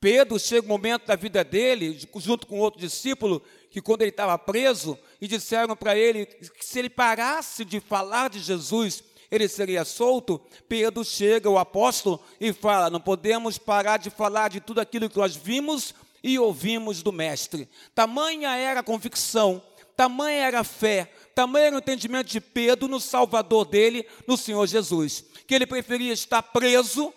Pedro 0.00 0.38
chega 0.38 0.64
um 0.64 0.68
momento 0.68 1.06
da 1.06 1.16
vida 1.16 1.42
dele, 1.42 1.98
junto 2.16 2.46
com 2.46 2.60
outro 2.60 2.80
discípulo, 2.80 3.42
que 3.70 3.82
quando 3.82 4.02
ele 4.02 4.10
estava 4.10 4.38
preso, 4.38 4.96
e 5.20 5.26
disseram 5.26 5.74
para 5.74 5.96
ele 5.96 6.24
que 6.24 6.64
se 6.64 6.78
ele 6.78 6.88
parasse 6.88 7.64
de 7.64 7.80
falar 7.80 8.30
de 8.30 8.38
Jesus, 8.38 9.02
ele 9.30 9.48
seria 9.48 9.84
solto, 9.84 10.40
Pedro 10.68 11.04
chega, 11.04 11.50
o 11.50 11.58
apóstolo, 11.58 12.20
e 12.40 12.52
fala: 12.52 12.88
Não 12.88 13.00
podemos 13.00 13.58
parar 13.58 13.98
de 13.98 14.10
falar 14.10 14.48
de 14.48 14.60
tudo 14.60 14.80
aquilo 14.80 15.08
que 15.10 15.18
nós 15.18 15.36
vimos 15.36 15.94
e 16.22 16.38
ouvimos 16.38 17.02
do 17.02 17.12
Mestre. 17.12 17.68
Tamanha 17.94 18.56
era 18.56 18.80
a 18.80 18.82
convicção, 18.82 19.62
tamanha 19.96 20.46
era 20.46 20.60
a 20.60 20.64
fé, 20.64 21.12
tamanho 21.34 21.66
era 21.66 21.76
o 21.76 21.78
entendimento 21.78 22.28
de 22.28 22.40
Pedro 22.40 22.88
no 22.88 22.98
Salvador 23.00 23.66
dele, 23.66 24.06
no 24.26 24.36
Senhor 24.36 24.66
Jesus, 24.66 25.24
que 25.46 25.54
ele 25.54 25.66
preferia 25.66 26.12
estar 26.12 26.42
preso 26.42 27.12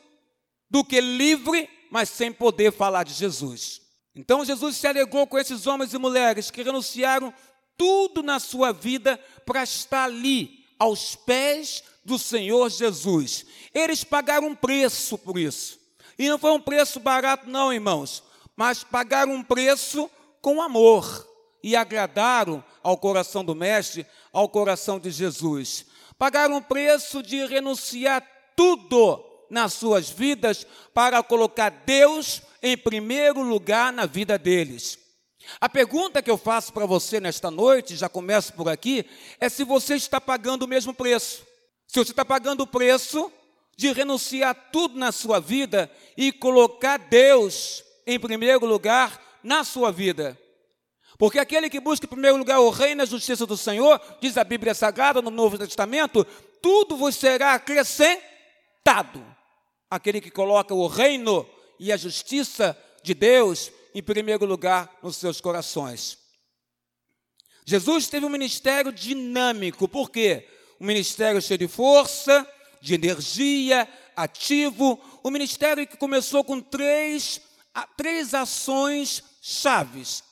do 0.70 0.84
que 0.84 1.00
livre, 1.00 1.70
mas 1.90 2.10
sem 2.10 2.32
poder 2.32 2.72
falar 2.72 3.04
de 3.04 3.14
Jesus. 3.14 3.82
Então 4.14 4.44
Jesus 4.44 4.76
se 4.76 4.88
alegrou 4.88 5.26
com 5.26 5.40
esses 5.40 5.66
homens 5.66 5.94
e 5.94 5.98
mulheres 5.98 6.52
que 6.52 6.62
renunciaram 6.62 7.34
tudo 7.78 8.22
na 8.22 8.40
sua 8.40 8.74
vida 8.74 9.18
para 9.46 9.64
estar 9.64 10.04
ali, 10.04 10.66
aos 10.78 11.16
pés 11.16 11.84
do 12.04 12.18
Senhor 12.18 12.70
Jesus. 12.70 13.46
Eles 13.74 14.04
pagaram 14.04 14.48
um 14.48 14.56
preço 14.56 15.18
por 15.18 15.38
isso. 15.38 15.80
E 16.18 16.30
não 16.30 16.38
foi 16.38 16.52
um 16.52 16.60
preço 16.60 17.00
barato, 17.00 17.50
não, 17.50 17.74
irmãos, 17.74 18.24
mas 18.56 18.84
pagaram 18.84 19.34
um 19.34 19.44
preço 19.44 20.10
com 20.42 20.62
amor 20.62 21.28
e 21.64 21.76
agradaram 21.76 22.64
ao 22.84 22.98
coração 22.98 23.44
do 23.44 23.56
Mestre, 23.56 24.06
ao 24.34 24.50
coração 24.50 25.00
de 25.00 25.12
Jesus. 25.12 25.86
Pagaram 26.18 26.58
um 26.58 26.62
preço 26.62 27.24
de 27.24 27.46
renunciar 27.46 28.26
tudo 28.56 29.24
nas 29.50 29.74
suas 29.74 30.10
vidas 30.10 30.66
para 30.94 31.22
colocar 31.24 31.70
Deus 31.70 32.42
em 32.62 32.78
primeiro 32.78 33.42
lugar 33.42 33.92
na 33.92 34.06
vida 34.06 34.38
deles. 34.38 35.00
A 35.60 35.68
pergunta 35.68 36.22
que 36.22 36.30
eu 36.30 36.38
faço 36.38 36.72
para 36.72 36.86
você 36.86 37.20
nesta 37.20 37.50
noite, 37.50 37.96
já 37.96 38.08
começo 38.08 38.54
por 38.54 38.70
aqui, 38.70 39.06
é 39.40 39.50
se 39.50 39.64
você 39.64 39.96
está 39.96 40.22
pagando 40.22 40.64
o 40.64 40.68
mesmo 40.68 40.94
preço. 40.94 41.51
Se 41.92 42.00
você 42.00 42.12
está 42.12 42.24
pagando 42.24 42.62
o 42.62 42.68
preço 42.68 43.30
de 43.76 43.92
renunciar 43.92 44.56
tudo 44.72 44.98
na 44.98 45.12
sua 45.12 45.42
vida 45.42 45.92
e 46.16 46.32
colocar 46.32 46.96
Deus 46.96 47.84
em 48.08 48.18
primeiro 48.18 48.66
lugar 48.66 49.22
na 49.44 49.66
sua 49.66 49.92
vida. 49.92 50.40
Porque 51.18 51.38
aquele 51.38 51.70
que 51.70 51.82
busca 51.82 52.06
em 52.06 52.10
primeiro 52.10 52.38
lugar 52.38 52.62
o 52.62 52.70
reino 52.70 53.02
e 53.02 53.04
a 53.04 53.06
justiça 53.06 53.46
do 53.46 53.58
Senhor, 53.58 54.00
diz 54.22 54.38
a 54.38 54.44
Bíblia 54.46 54.74
Sagrada 54.74 55.22
no 55.22 55.30
Novo 55.30 55.58
Testamento, 55.58 56.24
tudo 56.62 56.96
vos 56.96 57.14
será 57.18 57.56
acrescentado. 57.56 59.26
Aquele 59.90 60.22
que 60.22 60.32
coloca 60.32 60.74
o 60.74 60.88
reino 60.88 61.46
e 61.78 61.92
a 61.92 61.98
justiça 61.98 62.78
de 63.04 63.14
Deus 63.14 63.70
em 63.94 64.02
primeiro 64.02 64.46
lugar 64.46 64.98
nos 65.04 65.18
seus 65.18 65.42
corações. 65.42 66.18
Jesus 67.66 68.08
teve 68.08 68.26
um 68.26 68.30
ministério 68.30 68.94
dinâmico, 68.94 69.90
por 69.90 70.10
quê? 70.10 70.48
Um 70.82 70.86
ministério 70.86 71.40
cheio 71.40 71.60
de 71.60 71.68
força, 71.68 72.46
de 72.82 72.96
energia, 72.96 73.88
ativo, 74.16 75.00
um 75.24 75.30
ministério 75.30 75.86
que 75.86 75.96
começou 75.96 76.44
com 76.44 76.60
três, 76.60 77.40
três 77.96 78.34
ações 78.34 79.24
chaves. 79.40 80.24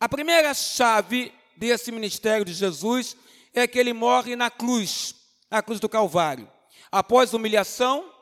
A 0.00 0.08
primeira 0.08 0.52
chave 0.54 1.32
desse 1.56 1.92
ministério 1.92 2.44
de 2.44 2.52
Jesus 2.52 3.16
é 3.54 3.64
que 3.64 3.78
ele 3.78 3.92
morre 3.92 4.34
na 4.34 4.50
cruz, 4.50 5.14
na 5.48 5.62
cruz 5.62 5.78
do 5.78 5.88
Calvário. 5.88 6.50
Após 6.90 7.32
humilhação, 7.32 8.12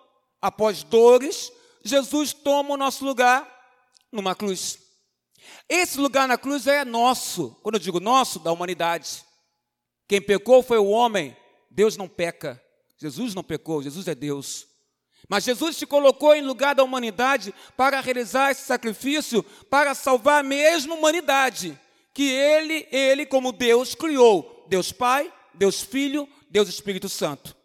após 0.43 0.83
dores, 0.83 1.51
Jesus 1.83 2.35
toma 2.35 2.75
o 2.75 2.77
nosso 2.77 3.07
lugar 3.07 3.49
numa 4.13 4.35
cruz. 4.35 4.79
Esse 5.67 5.99
lugar 5.99 6.29
na 6.29 6.37
cruz 6.37 6.67
é 6.67 6.85
nosso, 6.85 7.57
quando 7.63 7.77
eu 7.77 7.81
digo 7.81 8.01
nosso, 8.01 8.39
da 8.39 8.53
humanidade. 8.53 9.25
Quem 10.07 10.21
pecou 10.21 10.63
foi 10.63 10.77
o 10.77 10.89
homem, 10.89 11.35
Deus 11.75 11.97
não 11.97 12.09
peca. 12.09 12.63
Jesus 12.97 13.35
não 13.35 13.43
pecou, 13.43 13.83
Jesus 13.83 14.07
é 14.07 14.15
Deus. 14.15 14.67
Mas 15.29 15.45
Jesus 15.45 15.77
se 15.77 15.87
colocou 15.87 16.35
em 16.35 16.43
lugar 16.43 16.75
da 16.75 16.85
humanidade 16.85 17.53
para 17.77 18.01
realizar 18.01 18.53
esse 18.53 18.63
sacrifício, 18.63 19.43
para 19.69 19.95
salvar 19.95 20.41
a 20.41 20.47
mesma 20.47 20.95
humanidade 20.95 21.79
que 22.13 22.31
ele, 22.31 22.87
ele 22.93 23.27
como 23.27 23.51
Deus 23.51 23.95
criou, 23.95 24.65
Deus 24.69 24.93
Pai, 24.93 25.33
Deus 25.53 25.83
Filho, 25.83 26.29
Deus 26.49 26.69
Espírito 26.69 27.09
Santo. 27.09 27.57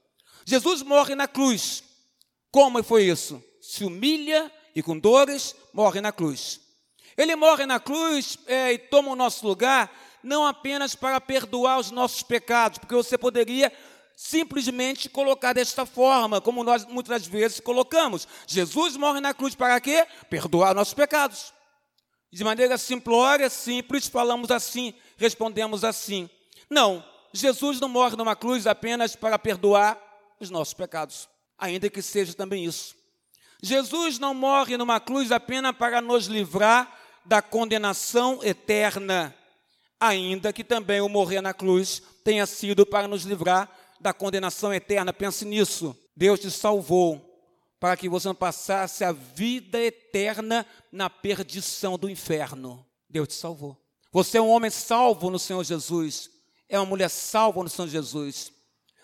Jesus 0.43 0.81
morre 0.81 1.13
na 1.13 1.27
cruz. 1.27 1.83
Como 2.51 2.83
foi 2.83 3.03
isso? 3.03 3.43
Se 3.61 3.83
humilha 3.83 4.51
e 4.75 4.81
com 4.81 4.97
dores 4.97 5.55
morre 5.71 6.01
na 6.01 6.11
cruz. 6.11 6.59
Ele 7.15 7.35
morre 7.35 7.67
na 7.67 7.79
cruz 7.79 8.39
é, 8.47 8.73
e 8.73 8.77
toma 8.77 9.11
o 9.11 9.15
nosso 9.15 9.45
lugar, 9.45 9.91
não 10.23 10.47
apenas 10.47 10.95
para 10.95 11.21
perdoar 11.21 11.77
os 11.77 11.91
nossos 11.91 12.23
pecados, 12.23 12.79
porque 12.79 12.95
você 12.95 13.17
poderia 13.17 13.71
simplesmente 14.21 15.07
colocar 15.07 15.53
desta 15.53 15.85
forma, 15.85 16.41
como 16.41 16.61
nós 16.61 16.85
muitas 16.85 17.25
vezes 17.25 17.61
colocamos. 17.61 18.27
Jesus 18.45 18.97
morre 18.97 19.21
na 19.21 19.33
cruz 19.33 19.55
para 19.55 19.79
quê? 19.79 20.05
Perdoar 20.29 20.75
nossos 20.75 20.93
pecados. 20.93 21.53
De 22.29 22.43
maneira 22.43 22.77
simplória, 22.77 23.49
simples, 23.49 24.09
falamos 24.09 24.51
assim, 24.51 24.93
respondemos 25.15 25.85
assim. 25.85 26.29
Não, 26.69 27.01
Jesus 27.31 27.79
não 27.79 27.87
morre 27.87 28.17
numa 28.17 28.35
cruz 28.35 28.67
apenas 28.67 29.15
para 29.15 29.39
perdoar 29.39 29.97
os 30.37 30.49
nossos 30.49 30.73
pecados, 30.73 31.29
ainda 31.57 31.89
que 31.89 32.01
seja 32.01 32.33
também 32.33 32.65
isso. 32.65 32.97
Jesus 33.63 34.19
não 34.19 34.33
morre 34.33 34.75
numa 34.75 34.99
cruz 34.99 35.31
apenas 35.31 35.77
para 35.77 36.01
nos 36.01 36.25
livrar 36.25 36.93
da 37.23 37.41
condenação 37.41 38.43
eterna, 38.43 39.33
ainda 39.97 40.51
que 40.51 40.63
também 40.63 40.99
o 40.99 41.07
morrer 41.07 41.39
na 41.39 41.53
cruz 41.53 42.03
tenha 42.21 42.45
sido 42.45 42.85
para 42.85 43.07
nos 43.07 43.23
livrar 43.23 43.78
da 43.99 44.13
condenação 44.13 44.73
eterna. 44.73 45.13
Pense 45.13 45.45
nisso. 45.45 45.95
Deus 46.15 46.39
te 46.39 46.51
salvou 46.51 47.25
para 47.79 47.95
que 47.95 48.09
você 48.09 48.27
não 48.27 48.35
passasse 48.35 49.03
a 49.03 49.11
vida 49.11 49.79
eterna 49.79 50.65
na 50.91 51.09
perdição 51.09 51.97
do 51.97 52.09
inferno. 52.09 52.85
Deus 53.09 53.29
te 53.29 53.33
salvou. 53.35 53.77
Você 54.11 54.37
é 54.37 54.41
um 54.41 54.49
homem 54.49 54.69
salvo 54.69 55.29
no 55.29 55.39
Senhor 55.39 55.63
Jesus. 55.63 56.29
É 56.67 56.77
uma 56.77 56.85
mulher 56.85 57.09
salva 57.09 57.63
no 57.63 57.69
Senhor 57.69 57.87
Jesus. 57.87 58.51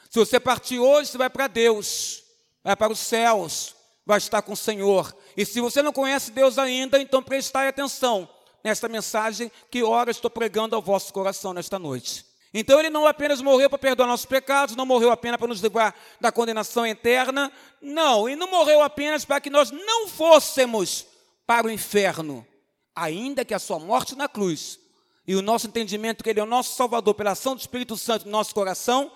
Se 0.09 0.19
você 0.19 0.39
partir 0.39 0.79
hoje, 0.79 1.11
você 1.11 1.17
vai 1.17 1.29
para 1.29 1.47
Deus, 1.47 2.23
vai 2.63 2.75
para 2.75 2.93
os 2.93 2.99
céus, 2.99 3.75
vai 4.05 4.17
estar 4.17 4.41
com 4.41 4.53
o 4.53 4.57
Senhor. 4.57 5.15
E 5.35 5.45
se 5.45 5.59
você 5.59 5.81
não 5.81 5.91
conhece 5.91 6.31
Deus 6.31 6.57
ainda, 6.57 6.99
então 6.99 7.23
prestai 7.23 7.67
atenção 7.67 8.29
nesta 8.63 8.87
mensagem 8.87 9.51
que 9.69 9.83
ora 9.83 10.11
estou 10.11 10.29
pregando 10.29 10.75
ao 10.75 10.81
vosso 10.81 11.13
coração 11.13 11.53
nesta 11.53 11.79
noite. 11.79 12.25
Então 12.57 12.79
ele 12.79 12.89
não 12.89 13.05
apenas 13.05 13.41
morreu 13.41 13.69
para 13.69 13.77
perdoar 13.77 14.07
nossos 14.07 14.25
pecados, 14.25 14.77
não 14.77 14.85
morreu 14.85 15.11
apenas 15.11 15.37
para 15.37 15.49
nos 15.49 15.59
livrar 15.59 15.93
da 16.21 16.31
condenação 16.31 16.87
eterna, 16.87 17.51
não, 17.81 18.29
e 18.29 18.35
não 18.37 18.49
morreu 18.49 18.81
apenas 18.81 19.25
para 19.25 19.41
que 19.41 19.49
nós 19.49 19.71
não 19.71 20.07
fôssemos 20.07 21.05
para 21.45 21.67
o 21.67 21.69
inferno, 21.69 22.47
ainda 22.95 23.43
que 23.43 23.53
a 23.53 23.59
sua 23.59 23.77
morte 23.77 24.15
na 24.15 24.29
cruz 24.29 24.79
e 25.27 25.35
o 25.35 25.41
nosso 25.41 25.67
entendimento 25.67 26.23
que 26.23 26.29
ele 26.29 26.39
é 26.39 26.43
o 26.43 26.45
nosso 26.45 26.77
Salvador 26.77 27.13
pela 27.13 27.31
ação 27.31 27.55
do 27.55 27.59
Espírito 27.59 27.97
Santo 27.97 28.23
no 28.23 28.31
nosso 28.31 28.55
coração, 28.55 29.11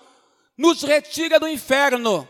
nos 0.54 0.82
retira 0.82 1.40
do 1.40 1.48
inferno 1.48 2.28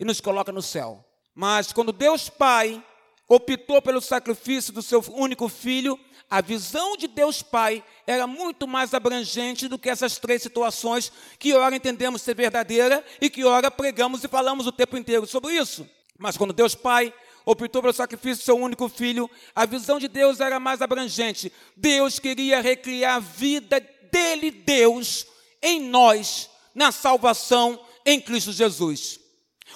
e 0.00 0.06
nos 0.06 0.22
coloca 0.22 0.50
no 0.52 0.62
céu. 0.62 1.04
Mas 1.34 1.70
quando 1.70 1.92
Deus 1.92 2.30
Pai 2.30 2.82
optou 3.28 3.82
pelo 3.82 4.00
sacrifício 4.00 4.72
do 4.72 4.80
seu 4.80 5.04
único 5.12 5.50
filho, 5.50 6.00
a 6.28 6.40
visão 6.40 6.96
de 6.96 7.06
Deus 7.06 7.40
Pai 7.40 7.84
era 8.06 8.26
muito 8.26 8.66
mais 8.66 8.92
abrangente 8.92 9.68
do 9.68 9.78
que 9.78 9.88
essas 9.88 10.18
três 10.18 10.42
situações 10.42 11.12
que 11.38 11.54
ora 11.54 11.76
entendemos 11.76 12.22
ser 12.22 12.34
verdadeira 12.34 13.04
e 13.20 13.30
que 13.30 13.44
ora 13.44 13.70
pregamos 13.70 14.24
e 14.24 14.28
falamos 14.28 14.66
o 14.66 14.72
tempo 14.72 14.96
inteiro 14.96 15.26
sobre 15.26 15.54
isso. 15.54 15.88
Mas 16.18 16.36
quando 16.36 16.52
Deus 16.52 16.74
Pai 16.74 17.14
optou 17.44 17.80
pelo 17.80 17.94
sacrifício 17.94 18.42
do 18.42 18.44
seu 18.44 18.56
único 18.56 18.88
filho, 18.88 19.30
a 19.54 19.64
visão 19.64 20.00
de 20.00 20.08
Deus 20.08 20.40
era 20.40 20.58
mais 20.58 20.82
abrangente. 20.82 21.52
Deus 21.76 22.18
queria 22.18 22.60
recriar 22.60 23.16
a 23.16 23.20
vida 23.20 23.80
dele, 24.10 24.50
Deus, 24.50 25.26
em 25.62 25.80
nós, 25.80 26.50
na 26.74 26.90
salvação 26.90 27.80
em 28.04 28.20
Cristo 28.20 28.52
Jesus. 28.52 29.20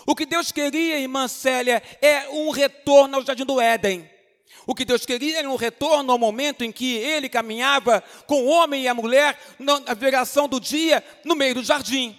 O 0.04 0.16
que 0.16 0.26
Deus 0.26 0.50
queria, 0.50 0.98
irmã 0.98 1.28
Célia, 1.28 1.80
é 2.02 2.28
um 2.30 2.50
retorno 2.50 3.16
ao 3.16 3.24
jardim 3.24 3.44
do 3.44 3.60
Éden. 3.60 4.08
O 4.66 4.74
que 4.74 4.84
Deus 4.84 5.06
queria 5.06 5.38
era 5.38 5.50
um 5.50 5.56
retorno 5.56 6.12
ao 6.12 6.18
momento 6.18 6.64
em 6.64 6.70
que 6.70 6.96
ele 6.96 7.28
caminhava 7.28 8.02
com 8.26 8.42
o 8.42 8.48
homem 8.48 8.82
e 8.82 8.88
a 8.88 8.94
mulher 8.94 9.38
na 9.58 9.94
viração 9.94 10.48
do 10.48 10.60
dia 10.60 11.04
no 11.24 11.34
meio 11.34 11.54
do 11.54 11.62
jardim. 11.62 12.18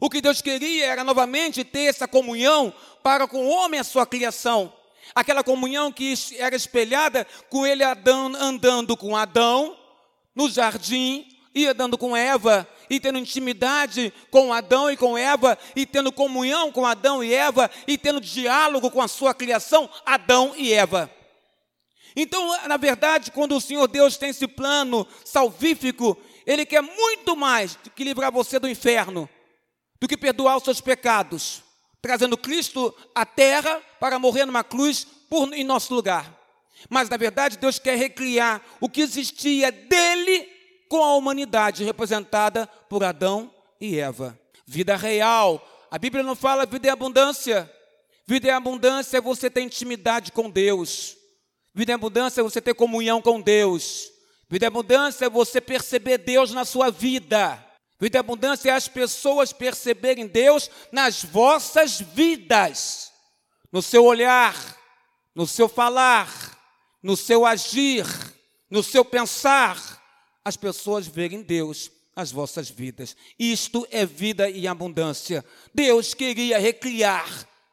O 0.00 0.08
que 0.08 0.20
Deus 0.20 0.40
queria 0.40 0.86
era 0.86 1.04
novamente 1.04 1.64
ter 1.64 1.84
essa 1.84 2.08
comunhão 2.08 2.72
para 3.02 3.26
com 3.26 3.46
o 3.46 3.50
homem 3.50 3.80
a 3.80 3.84
sua 3.84 4.06
criação. 4.06 4.72
Aquela 5.14 5.42
comunhão 5.42 5.90
que 5.90 6.14
era 6.38 6.54
espelhada 6.54 7.26
com 7.48 7.66
ele 7.66 7.82
andando 7.82 8.96
com 8.96 9.16
Adão 9.16 9.76
no 10.34 10.48
jardim 10.48 11.26
e 11.54 11.66
andando 11.66 11.98
com 11.98 12.16
Eva 12.16 12.66
e 12.90 12.98
tendo 12.98 13.18
intimidade 13.18 14.12
com 14.30 14.52
Adão 14.52 14.90
e 14.90 14.96
com 14.96 15.16
Eva, 15.16 15.56
e 15.76 15.86
tendo 15.86 16.10
comunhão 16.10 16.72
com 16.72 16.84
Adão 16.84 17.22
e 17.22 17.32
Eva, 17.32 17.70
e 17.86 17.96
tendo 17.96 18.20
diálogo 18.20 18.90
com 18.90 19.00
a 19.00 19.06
sua 19.06 19.32
criação, 19.32 19.88
Adão 20.04 20.52
e 20.56 20.72
Eva. 20.72 21.08
Então, 22.16 22.68
na 22.68 22.76
verdade, 22.76 23.30
quando 23.30 23.56
o 23.56 23.60
Senhor 23.60 23.86
Deus 23.86 24.16
tem 24.16 24.30
esse 24.30 24.46
plano 24.46 25.06
salvífico, 25.24 26.16
Ele 26.46 26.66
quer 26.66 26.82
muito 26.82 27.36
mais 27.36 27.76
do 27.76 27.90
que 27.90 28.04
livrar 28.04 28.32
você 28.32 28.58
do 28.58 28.68
inferno, 28.68 29.28
do 30.00 30.08
que 30.08 30.16
perdoar 30.16 30.56
os 30.56 30.64
seus 30.64 30.80
pecados, 30.80 31.62
trazendo 32.02 32.36
Cristo 32.36 32.94
à 33.14 33.24
terra 33.24 33.80
para 33.98 34.18
morrer 34.18 34.46
numa 34.46 34.64
cruz 34.64 35.06
por, 35.28 35.52
em 35.52 35.64
nosso 35.64 35.94
lugar. 35.94 36.36
Mas, 36.88 37.08
na 37.08 37.16
verdade, 37.16 37.58
Deus 37.58 37.78
quer 37.78 37.96
recriar 37.96 38.62
o 38.80 38.88
que 38.88 39.02
existia 39.02 39.70
dele 39.70 40.48
com 40.88 41.04
a 41.04 41.14
humanidade 41.14 41.84
representada 41.84 42.66
por 42.88 43.04
Adão 43.04 43.54
e 43.80 43.98
Eva. 43.98 44.38
Vida 44.66 44.96
real. 44.96 45.64
A 45.90 45.98
Bíblia 45.98 46.22
não 46.22 46.34
fala 46.34 46.66
vida 46.66 46.88
em 46.88 46.90
abundância. 46.90 47.70
Vida 48.26 48.48
em 48.48 48.52
abundância 48.52 49.18
é 49.18 49.20
você 49.20 49.50
ter 49.50 49.60
intimidade 49.60 50.32
com 50.32 50.48
Deus. 50.48 51.19
Vida 51.74 51.92
em 51.92 51.94
abundância 51.94 52.40
é 52.40 52.44
você 52.44 52.60
ter 52.60 52.74
comunhão 52.74 53.22
com 53.22 53.40
Deus. 53.40 54.10
Vida 54.48 54.66
em 54.66 54.68
abundância 54.68 55.26
é 55.26 55.30
você 55.30 55.60
perceber 55.60 56.18
Deus 56.18 56.50
na 56.50 56.64
sua 56.64 56.90
vida. 56.90 57.64
Vida 58.00 58.18
em 58.18 58.20
abundância 58.20 58.70
é 58.70 58.72
as 58.72 58.88
pessoas 58.88 59.52
perceberem 59.52 60.26
Deus 60.26 60.70
nas 60.90 61.22
vossas 61.22 62.00
vidas, 62.00 63.12
no 63.70 63.80
seu 63.80 64.04
olhar, 64.04 64.56
no 65.34 65.46
seu 65.46 65.68
falar, 65.68 66.28
no 67.02 67.16
seu 67.16 67.46
agir, 67.46 68.04
no 68.68 68.82
seu 68.82 69.04
pensar 69.04 70.00
as 70.44 70.56
pessoas 70.56 71.06
verem 71.06 71.42
Deus 71.42 71.90
nas 72.16 72.32
vossas 72.32 72.68
vidas. 72.68 73.16
Isto 73.38 73.86
é 73.90 74.04
vida 74.04 74.50
e 74.50 74.66
abundância. 74.66 75.44
Deus 75.72 76.14
queria 76.14 76.58
recriar 76.58 77.28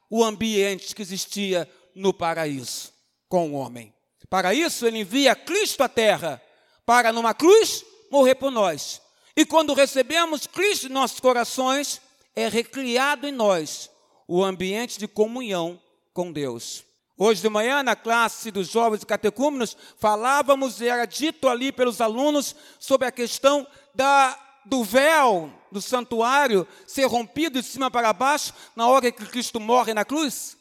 o 0.10 0.24
ambiente 0.24 0.94
que 0.94 1.02
existia 1.02 1.68
no 1.96 2.14
paraíso 2.14 2.97
com 3.30 3.52
o 3.52 3.54
homem. 3.54 3.94
Para 4.30 4.54
isso, 4.54 4.86
ele 4.86 5.00
envia 5.00 5.36
Cristo 5.36 5.84
à 5.84 5.90
terra, 5.90 6.42
para 6.86 7.14
numa 7.14 7.34
cruz 7.34 7.86
morrer 8.12 8.36
por 8.36 8.52
nós. 8.52 9.02
E 9.36 9.46
quando 9.46 9.74
recebemos 9.74 10.48
Cristo 10.48 10.88
em 10.88 10.92
nossos 10.92 11.20
corações, 11.20 12.02
é 12.36 12.48
recriado 12.48 13.28
em 13.28 13.32
nós 13.32 13.90
o 14.28 14.44
ambiente 14.44 15.00
de 15.00 15.08
comunhão 15.08 15.80
com 16.14 16.32
Deus. 16.32 16.84
Hoje 17.18 17.42
de 17.42 17.50
manhã, 17.50 17.82
na 17.82 17.96
classe 17.96 18.52
dos 18.52 18.70
jovens 18.70 19.04
catecúmenos, 19.04 19.76
falávamos 19.98 20.82
e 20.82 20.88
era 20.88 21.06
dito 21.06 21.48
ali 21.48 21.72
pelos 21.72 22.02
alunos 22.02 22.56
sobre 22.80 23.08
a 23.08 23.12
questão 23.12 23.66
da, 23.96 24.38
do 24.66 24.84
véu 24.84 25.52
do 25.72 25.82
santuário 25.82 26.68
ser 26.86 27.06
rompido 27.06 27.62
de 27.62 27.68
cima 27.68 27.90
para 27.90 28.14
baixo 28.14 28.54
na 28.76 28.88
hora 28.88 29.12
que 29.12 29.26
Cristo 29.26 29.60
morre 29.60 29.94
na 29.94 30.06
cruz. 30.06 30.57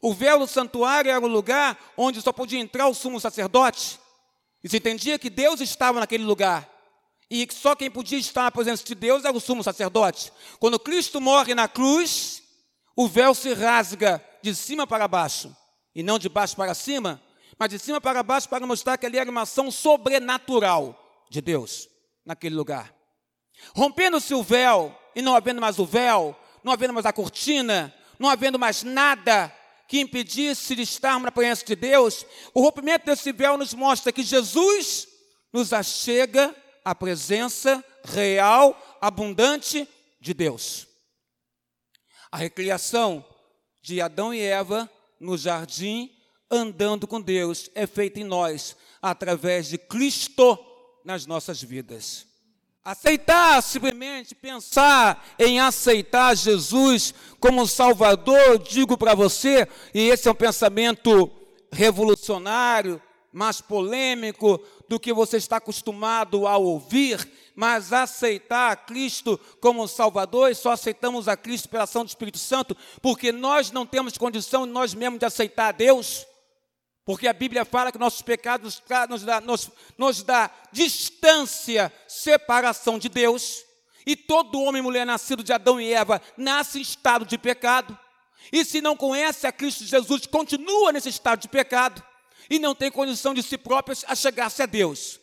O 0.00 0.12
véu 0.12 0.38
do 0.38 0.46
santuário 0.46 1.10
era 1.10 1.24
o 1.24 1.28
lugar 1.28 1.78
onde 1.96 2.20
só 2.20 2.32
podia 2.32 2.58
entrar 2.58 2.86
o 2.86 2.94
sumo 2.94 3.20
sacerdote. 3.20 3.98
E 4.62 4.68
se 4.68 4.76
entendia 4.76 5.18
que 5.18 5.30
Deus 5.30 5.60
estava 5.60 6.00
naquele 6.00 6.24
lugar. 6.24 6.68
E 7.30 7.46
que 7.46 7.54
só 7.54 7.74
quem 7.74 7.90
podia 7.90 8.18
estar 8.18 8.44
na 8.44 8.50
presença 8.50 8.84
de 8.84 8.94
Deus 8.94 9.24
era 9.24 9.36
o 9.36 9.40
sumo 9.40 9.62
sacerdote. 9.62 10.32
Quando 10.58 10.78
Cristo 10.78 11.20
morre 11.20 11.54
na 11.54 11.68
cruz, 11.68 12.42
o 12.96 13.08
véu 13.08 13.34
se 13.34 13.52
rasga 13.54 14.24
de 14.42 14.54
cima 14.54 14.86
para 14.86 15.08
baixo 15.08 15.54
e 15.94 16.02
não 16.02 16.18
de 16.18 16.28
baixo 16.28 16.56
para 16.56 16.74
cima, 16.74 17.22
mas 17.58 17.70
de 17.70 17.78
cima 17.78 18.00
para 18.00 18.22
baixo 18.22 18.48
para 18.48 18.66
mostrar 18.66 18.98
que 18.98 19.06
ali 19.06 19.18
era 19.18 19.30
uma 19.30 19.42
ação 19.42 19.70
sobrenatural 19.70 21.24
de 21.30 21.40
Deus 21.40 21.88
naquele 22.24 22.54
lugar. 22.54 22.94
Rompendo-se 23.74 24.34
o 24.34 24.42
véu 24.42 24.96
e 25.14 25.22
não 25.22 25.34
havendo 25.34 25.60
mais 25.60 25.78
o 25.78 25.86
véu, 25.86 26.36
não 26.62 26.72
havendo 26.72 26.92
mais 26.92 27.06
a 27.06 27.12
cortina, 27.12 27.94
não 28.18 28.28
havendo 28.28 28.58
mais 28.58 28.82
nada 28.82 29.52
que 29.88 30.00
impedisse 30.00 30.74
de 30.74 30.82
estarmos 30.82 31.24
na 31.24 31.32
presença 31.32 31.64
de 31.64 31.76
Deus, 31.76 32.26
o 32.52 32.60
rompimento 32.60 33.06
desse 33.06 33.32
véu 33.32 33.56
nos 33.56 33.74
mostra 33.74 34.12
que 34.12 34.22
Jesus 34.22 35.06
nos 35.52 35.72
achega 35.72 36.54
à 36.84 36.94
presença 36.94 37.84
real, 38.04 38.98
abundante 39.00 39.88
de 40.20 40.34
Deus. 40.34 40.86
A 42.30 42.36
recriação 42.36 43.24
de 43.80 44.00
Adão 44.00 44.34
e 44.34 44.40
Eva 44.40 44.90
no 45.20 45.36
jardim, 45.38 46.10
andando 46.50 47.06
com 47.06 47.20
Deus, 47.20 47.70
é 47.74 47.86
feita 47.86 48.20
em 48.20 48.24
nós, 48.24 48.76
através 49.00 49.68
de 49.68 49.78
Cristo 49.78 50.58
nas 51.04 51.26
nossas 51.26 51.62
vidas. 51.62 52.26
Aceitar, 52.84 53.62
simplesmente 53.62 54.34
pensar 54.34 55.26
em 55.38 55.58
aceitar 55.58 56.36
Jesus 56.36 57.14
como 57.40 57.66
Salvador, 57.66 58.58
digo 58.58 58.98
para 58.98 59.14
você, 59.14 59.66
e 59.94 60.10
esse 60.10 60.28
é 60.28 60.30
um 60.30 60.34
pensamento 60.34 61.30
revolucionário, 61.72 63.00
mais 63.32 63.62
polêmico 63.62 64.60
do 64.86 65.00
que 65.00 65.14
você 65.14 65.38
está 65.38 65.56
acostumado 65.56 66.46
a 66.46 66.58
ouvir, 66.58 67.26
mas 67.56 67.90
aceitar 67.90 68.76
Cristo 68.84 69.40
como 69.62 69.88
Salvador, 69.88 70.50
e 70.50 70.54
só 70.54 70.72
aceitamos 70.72 71.26
a 71.26 71.38
Cristo 71.38 71.70
pela 71.70 71.84
ação 71.84 72.04
do 72.04 72.08
Espírito 72.08 72.38
Santo, 72.38 72.76
porque 73.00 73.32
nós 73.32 73.70
não 73.70 73.86
temos 73.86 74.18
condição 74.18 74.66
nós 74.66 74.92
mesmos 74.92 75.18
de 75.18 75.24
aceitar 75.24 75.68
a 75.68 75.72
Deus, 75.72 76.26
porque 77.04 77.28
a 77.28 77.32
Bíblia 77.32 77.64
fala 77.64 77.92
que 77.92 77.98
nossos 77.98 78.22
pecados 78.22 78.82
nos 79.08 79.22
dá, 79.22 79.40
nos, 79.40 79.70
nos 79.98 80.22
dá 80.22 80.50
distância, 80.72 81.92
separação 82.08 82.98
de 82.98 83.08
Deus, 83.08 83.64
e 84.06 84.16
todo 84.16 84.60
homem 84.60 84.80
e 84.80 84.82
mulher 84.82 85.06
nascido 85.06 85.42
de 85.42 85.52
Adão 85.52 85.80
e 85.80 85.92
Eva 85.92 86.20
nasce 86.36 86.78
em 86.78 86.82
estado 86.82 87.24
de 87.24 87.36
pecado, 87.36 87.98
e 88.52 88.64
se 88.64 88.80
não 88.80 88.96
conhece 88.96 89.46
a 89.46 89.52
Cristo 89.52 89.84
Jesus, 89.84 90.26
continua 90.26 90.92
nesse 90.92 91.08
estado 91.08 91.40
de 91.40 91.48
pecado, 91.48 92.02
e 92.48 92.58
não 92.58 92.74
tem 92.74 92.90
condição 92.90 93.32
de 93.32 93.42
si 93.42 93.56
próprios 93.56 94.04
a 94.06 94.14
chegar-se 94.14 94.62
a 94.62 94.66
Deus. 94.66 95.18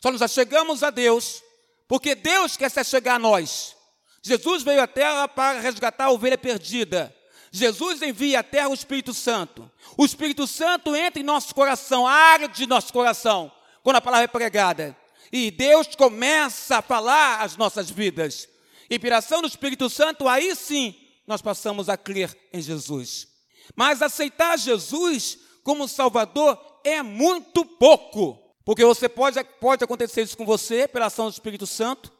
Só 0.00 0.10
nos 0.10 0.22
achegamos 0.22 0.82
a 0.82 0.90
Deus 0.90 1.42
porque 1.86 2.14
Deus 2.14 2.56
quer 2.56 2.70
se 2.70 2.80
achegar 2.80 3.16
a 3.16 3.18
nós. 3.18 3.76
Jesus 4.22 4.62
veio 4.62 4.82
à 4.82 4.86
terra 4.86 5.28
para 5.28 5.60
resgatar 5.60 6.06
a 6.06 6.10
ovelha 6.10 6.38
perdida. 6.38 7.14
Jesus 7.54 8.00
envia 8.00 8.40
à 8.40 8.42
terra 8.42 8.70
o 8.70 8.74
Espírito 8.74 9.12
Santo. 9.12 9.70
O 9.96 10.06
Espírito 10.06 10.46
Santo 10.46 10.96
entra 10.96 11.20
em 11.20 11.22
nosso 11.22 11.54
coração, 11.54 12.06
arde 12.06 12.66
nosso 12.66 12.90
coração, 12.90 13.52
quando 13.82 13.96
a 13.96 14.00
palavra 14.00 14.24
é 14.24 14.28
pregada. 14.28 14.96
E 15.30 15.50
Deus 15.50 15.88
começa 15.94 16.78
a 16.78 16.82
falar 16.82 17.42
as 17.42 17.54
nossas 17.58 17.90
vidas. 17.90 18.48
Inspiração 18.90 19.42
do 19.42 19.48
Espírito 19.48 19.90
Santo, 19.90 20.26
aí 20.26 20.56
sim 20.56 20.94
nós 21.26 21.42
passamos 21.42 21.90
a 21.90 21.96
crer 21.96 22.34
em 22.54 22.62
Jesus. 22.62 23.28
Mas 23.76 24.00
aceitar 24.00 24.58
Jesus 24.58 25.38
como 25.62 25.86
Salvador 25.86 26.58
é 26.82 27.02
muito 27.02 27.66
pouco. 27.66 28.38
Porque 28.64 28.84
você 28.84 29.10
pode, 29.10 29.42
pode 29.60 29.84
acontecer 29.84 30.22
isso 30.22 30.38
com 30.38 30.46
você, 30.46 30.88
pela 30.88 31.06
ação 31.06 31.26
do 31.26 31.32
Espírito 31.32 31.66
Santo, 31.66 32.10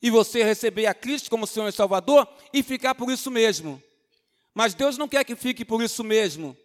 e 0.00 0.10
você 0.10 0.44
receber 0.44 0.86
a 0.86 0.94
Cristo 0.94 1.28
como 1.28 1.46
Senhor 1.46 1.68
e 1.68 1.72
Salvador 1.72 2.28
e 2.52 2.62
ficar 2.62 2.94
por 2.94 3.10
isso 3.10 3.32
mesmo. 3.32 3.82
Mas 4.56 4.72
Deus 4.72 4.96
não 4.96 5.06
quer 5.06 5.22
que 5.22 5.36
fique 5.36 5.66
por 5.66 5.82
isso 5.82 6.02
mesmo. 6.02 6.56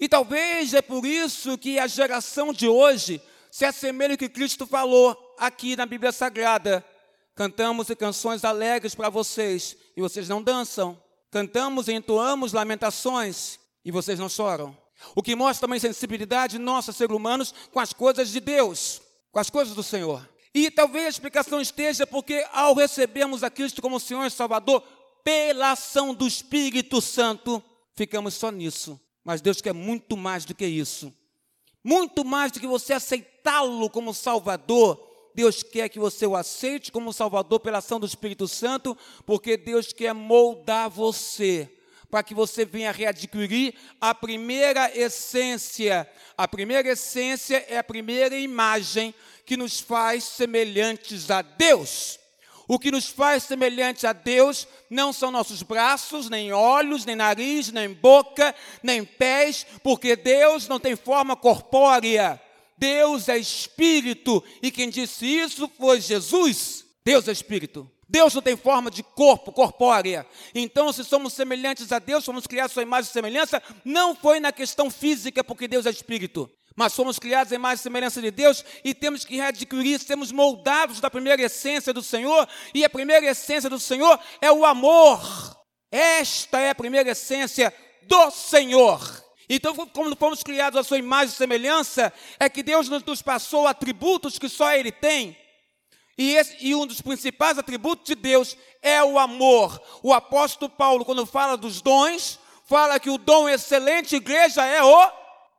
E 0.00 0.08
talvez 0.08 0.74
é 0.74 0.82
por 0.82 1.06
isso 1.06 1.56
que 1.56 1.78
a 1.78 1.86
geração 1.86 2.52
de 2.52 2.66
hoje 2.66 3.22
se 3.52 3.64
assemelha 3.64 4.14
ao 4.14 4.18
que 4.18 4.28
Cristo 4.28 4.66
falou 4.66 5.16
aqui 5.38 5.76
na 5.76 5.86
Bíblia 5.86 6.10
Sagrada. 6.10 6.84
Cantamos 7.36 7.86
canções 7.96 8.44
alegres 8.44 8.96
para 8.96 9.08
vocês 9.08 9.76
e 9.96 10.00
vocês 10.00 10.28
não 10.28 10.42
dançam. 10.42 11.00
Cantamos 11.30 11.86
e 11.86 11.92
entoamos 11.92 12.52
lamentações 12.52 13.60
e 13.84 13.92
vocês 13.92 14.18
não 14.18 14.28
choram. 14.28 14.76
O 15.14 15.22
que 15.22 15.36
mostra 15.36 15.68
também 15.68 15.78
sensibilidade 15.78 16.58
nossa, 16.58 16.90
ser 16.90 17.12
humanos, 17.12 17.54
com 17.70 17.78
as 17.78 17.92
coisas 17.92 18.30
de 18.30 18.40
Deus, 18.40 19.00
com 19.30 19.38
as 19.38 19.50
coisas 19.50 19.72
do 19.72 19.84
Senhor. 19.84 20.28
E 20.52 20.68
talvez 20.68 21.06
a 21.06 21.10
explicação 21.10 21.60
esteja 21.60 22.06
porque, 22.08 22.44
ao 22.52 22.74
recebermos 22.74 23.44
a 23.44 23.50
Cristo 23.50 23.80
como 23.80 24.00
Senhor 24.00 24.26
e 24.26 24.30
Salvador, 24.30 24.82
pela 25.26 25.72
ação 25.72 26.14
do 26.14 26.24
Espírito 26.24 27.00
Santo, 27.02 27.60
ficamos 27.96 28.34
só 28.34 28.52
nisso. 28.52 29.00
Mas 29.24 29.40
Deus 29.40 29.60
quer 29.60 29.74
muito 29.74 30.16
mais 30.16 30.44
do 30.44 30.54
que 30.54 30.64
isso. 30.64 31.12
Muito 31.82 32.24
mais 32.24 32.52
do 32.52 32.60
que 32.60 32.66
você 32.66 32.92
aceitá-lo 32.92 33.90
como 33.90 34.14
Salvador, 34.14 35.04
Deus 35.34 35.64
quer 35.64 35.88
que 35.88 35.98
você 35.98 36.24
o 36.26 36.36
aceite 36.36 36.92
como 36.92 37.12
Salvador 37.12 37.58
pela 37.58 37.78
ação 37.78 37.98
do 37.98 38.06
Espírito 38.06 38.46
Santo, 38.46 38.96
porque 39.26 39.56
Deus 39.56 39.92
quer 39.92 40.14
moldar 40.14 40.88
você 40.88 41.68
para 42.08 42.22
que 42.22 42.32
você 42.32 42.64
venha 42.64 42.92
readquirir 42.92 43.74
a 44.00 44.14
primeira 44.14 44.96
essência. 44.96 46.08
A 46.38 46.46
primeira 46.46 46.88
essência 46.88 47.66
é 47.68 47.78
a 47.78 47.84
primeira 47.84 48.38
imagem 48.38 49.12
que 49.44 49.56
nos 49.56 49.80
faz 49.80 50.22
semelhantes 50.22 51.32
a 51.32 51.42
Deus. 51.42 52.16
O 52.68 52.78
que 52.78 52.90
nos 52.90 53.06
faz 53.06 53.44
semelhantes 53.44 54.04
a 54.04 54.12
Deus 54.12 54.66
não 54.90 55.12
são 55.12 55.30
nossos 55.30 55.62
braços, 55.62 56.28
nem 56.28 56.52
olhos, 56.52 57.04
nem 57.04 57.14
nariz, 57.14 57.70
nem 57.70 57.92
boca, 57.92 58.54
nem 58.82 59.04
pés, 59.04 59.66
porque 59.82 60.16
Deus 60.16 60.66
não 60.66 60.80
tem 60.80 60.96
forma 60.96 61.36
corpórea. 61.36 62.40
Deus 62.76 63.28
é 63.28 63.38
espírito, 63.38 64.42
e 64.62 64.70
quem 64.70 64.90
disse 64.90 65.26
isso 65.26 65.70
foi 65.78 66.00
Jesus. 66.00 66.84
Deus 67.04 67.28
é 67.28 67.32
espírito. 67.32 67.90
Deus 68.08 68.34
não 68.34 68.42
tem 68.42 68.56
forma 68.56 68.90
de 68.90 69.02
corpo, 69.02 69.50
corpórea. 69.50 70.26
Então, 70.54 70.92
se 70.92 71.04
somos 71.04 71.32
semelhantes 71.32 71.90
a 71.90 71.98
Deus, 71.98 72.24
somos 72.24 72.46
criados 72.46 72.72
à 72.72 72.74
sua 72.74 72.82
imagem 72.82 73.08
e 73.08 73.12
semelhança, 73.12 73.62
não 73.84 74.14
foi 74.14 74.38
na 74.38 74.52
questão 74.52 74.90
física, 74.90 75.42
porque 75.42 75.66
Deus 75.66 75.86
é 75.86 75.90
espírito. 75.90 76.50
Mas 76.76 76.92
somos 76.92 77.18
criados 77.18 77.50
à 77.52 77.56
imagem 77.56 77.80
e 77.80 77.82
semelhança 77.82 78.20
de 78.20 78.30
Deus 78.30 78.62
e 78.84 78.94
temos 78.94 79.24
que 79.24 79.36
readquirir, 79.36 79.98
sermos 79.98 80.30
moldados 80.30 81.00
da 81.00 81.10
primeira 81.10 81.42
essência 81.42 81.92
do 81.92 82.02
Senhor, 82.02 82.46
e 82.74 82.84
a 82.84 82.90
primeira 82.90 83.24
essência 83.24 83.70
do 83.70 83.80
Senhor 83.80 84.20
é 84.42 84.52
o 84.52 84.66
amor. 84.66 85.20
Esta 85.90 86.60
é 86.60 86.70
a 86.70 86.74
primeira 86.74 87.10
essência 87.10 87.72
do 88.02 88.30
Senhor. 88.30 89.00
Então, 89.48 89.74
como 89.74 90.14
fomos 90.16 90.42
criados 90.42 90.78
à 90.78 90.84
sua 90.84 90.98
imagem 90.98 91.32
e 91.32 91.36
semelhança, 91.36 92.12
é 92.38 92.48
que 92.48 92.62
Deus 92.62 92.88
nos 92.88 93.22
passou 93.22 93.66
atributos 93.66 94.38
que 94.38 94.48
só 94.48 94.72
Ele 94.72 94.92
tem. 94.92 95.34
E, 96.18 96.34
esse, 96.34 96.56
e, 96.60 96.74
um 96.74 96.86
dos 96.86 97.00
principais 97.00 97.58
atributos 97.58 98.06
de 98.06 98.14
Deus 98.14 98.56
é 98.82 99.02
o 99.02 99.18
amor. 99.18 99.80
O 100.02 100.12
apóstolo 100.12 100.70
Paulo, 100.70 101.04
quando 101.04 101.24
fala 101.24 101.56
dos 101.56 101.80
dons, 101.80 102.38
fala 102.66 102.98
que 102.98 103.10
o 103.10 103.18
dom 103.18 103.48
excelente, 103.48 104.16
igreja, 104.16 104.64
é 104.64 104.82
o 104.82 105.12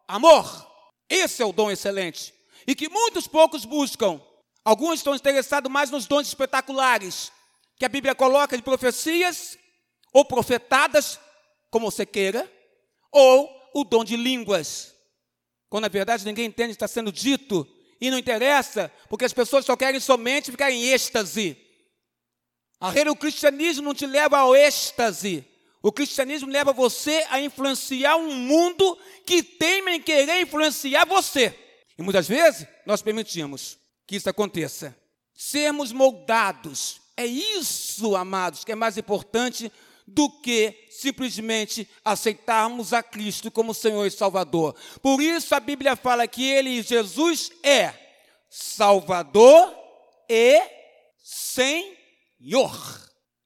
amor. 0.08 0.67
Esse 1.10 1.42
é 1.42 1.46
o 1.46 1.54
dom 1.54 1.72
excelente. 1.72 2.34
E 2.66 2.76
que 2.76 2.90
muitos 2.90 3.28
poucos 3.28 3.66
buscam. 3.66 4.22
Alguns 4.64 5.00
estão 5.00 5.16
interessados 5.16 5.72
mais 5.72 5.90
nos 5.90 6.06
dons 6.06 6.28
espetaculares, 6.28 7.32
que 7.78 7.86
a 7.86 7.90
Bíblia 7.90 8.14
coloca 8.14 8.58
de 8.58 8.64
profecias, 8.64 9.58
ou 10.12 10.26
profetadas, 10.26 11.20
como 11.70 11.90
você 11.90 12.06
queira, 12.06 12.52
ou 13.12 13.50
o 13.74 13.84
dom 13.84 14.04
de 14.04 14.18
línguas. 14.18 14.94
Quando 15.70 15.84
na 15.84 15.90
verdade 15.90 16.26
ninguém 16.26 16.46
entende 16.46 16.72
o 16.72 16.74
que 16.74 16.84
está 16.84 16.88
sendo 16.88 17.12
dito, 17.12 17.68
e 18.00 18.12
não 18.12 18.18
interessa, 18.18 18.92
porque 19.10 19.26
as 19.26 19.34
pessoas 19.34 19.66
só 19.66 19.76
querem 19.76 20.00
somente 20.00 20.52
ficar 20.52 20.72
em 20.72 20.90
êxtase. 20.90 21.58
A 22.80 22.90
regra 22.92 23.12
do 23.12 23.16
cristianismo 23.16 23.84
não 23.84 23.94
te 23.94 24.06
leva 24.06 24.38
ao 24.38 24.56
êxtase. 24.56 25.46
O 25.88 25.92
cristianismo 25.94 26.52
leva 26.52 26.74
você 26.74 27.26
a 27.30 27.40
influenciar 27.40 28.18
um 28.18 28.36
mundo 28.36 29.00
que 29.26 29.42
teme 29.42 29.94
em 29.94 30.02
querer 30.02 30.42
influenciar 30.42 31.06
você. 31.06 31.58
E 31.98 32.02
muitas 32.02 32.28
vezes 32.28 32.68
nós 32.86 33.02
permitimos 33.02 33.78
que 34.06 34.18
isso 34.18 34.30
aconteça. 34.30 34.94
Sermos 35.34 35.94
moldados. 35.94 37.00
É 37.16 37.26
isso, 37.26 38.18
amados, 38.18 38.66
que 38.66 38.74
é 38.74 38.76
mais 38.76 38.98
importante 38.98 39.72
do 40.06 40.30
que 40.42 40.88
simplesmente 40.90 41.88
aceitarmos 42.04 42.92
a 42.92 43.02
Cristo 43.02 43.50
como 43.50 43.74
Senhor 43.74 44.06
e 44.06 44.12
Salvador. 44.12 44.76
Por 45.02 45.22
isso 45.22 45.56
a 45.56 45.60
Bíblia 45.62 45.96
fala 45.96 46.28
que 46.28 46.44
ele, 46.44 46.82
Jesus, 46.82 47.50
é 47.64 47.94
Salvador 48.50 49.74
e 50.28 50.62
Senhor. 51.24 51.96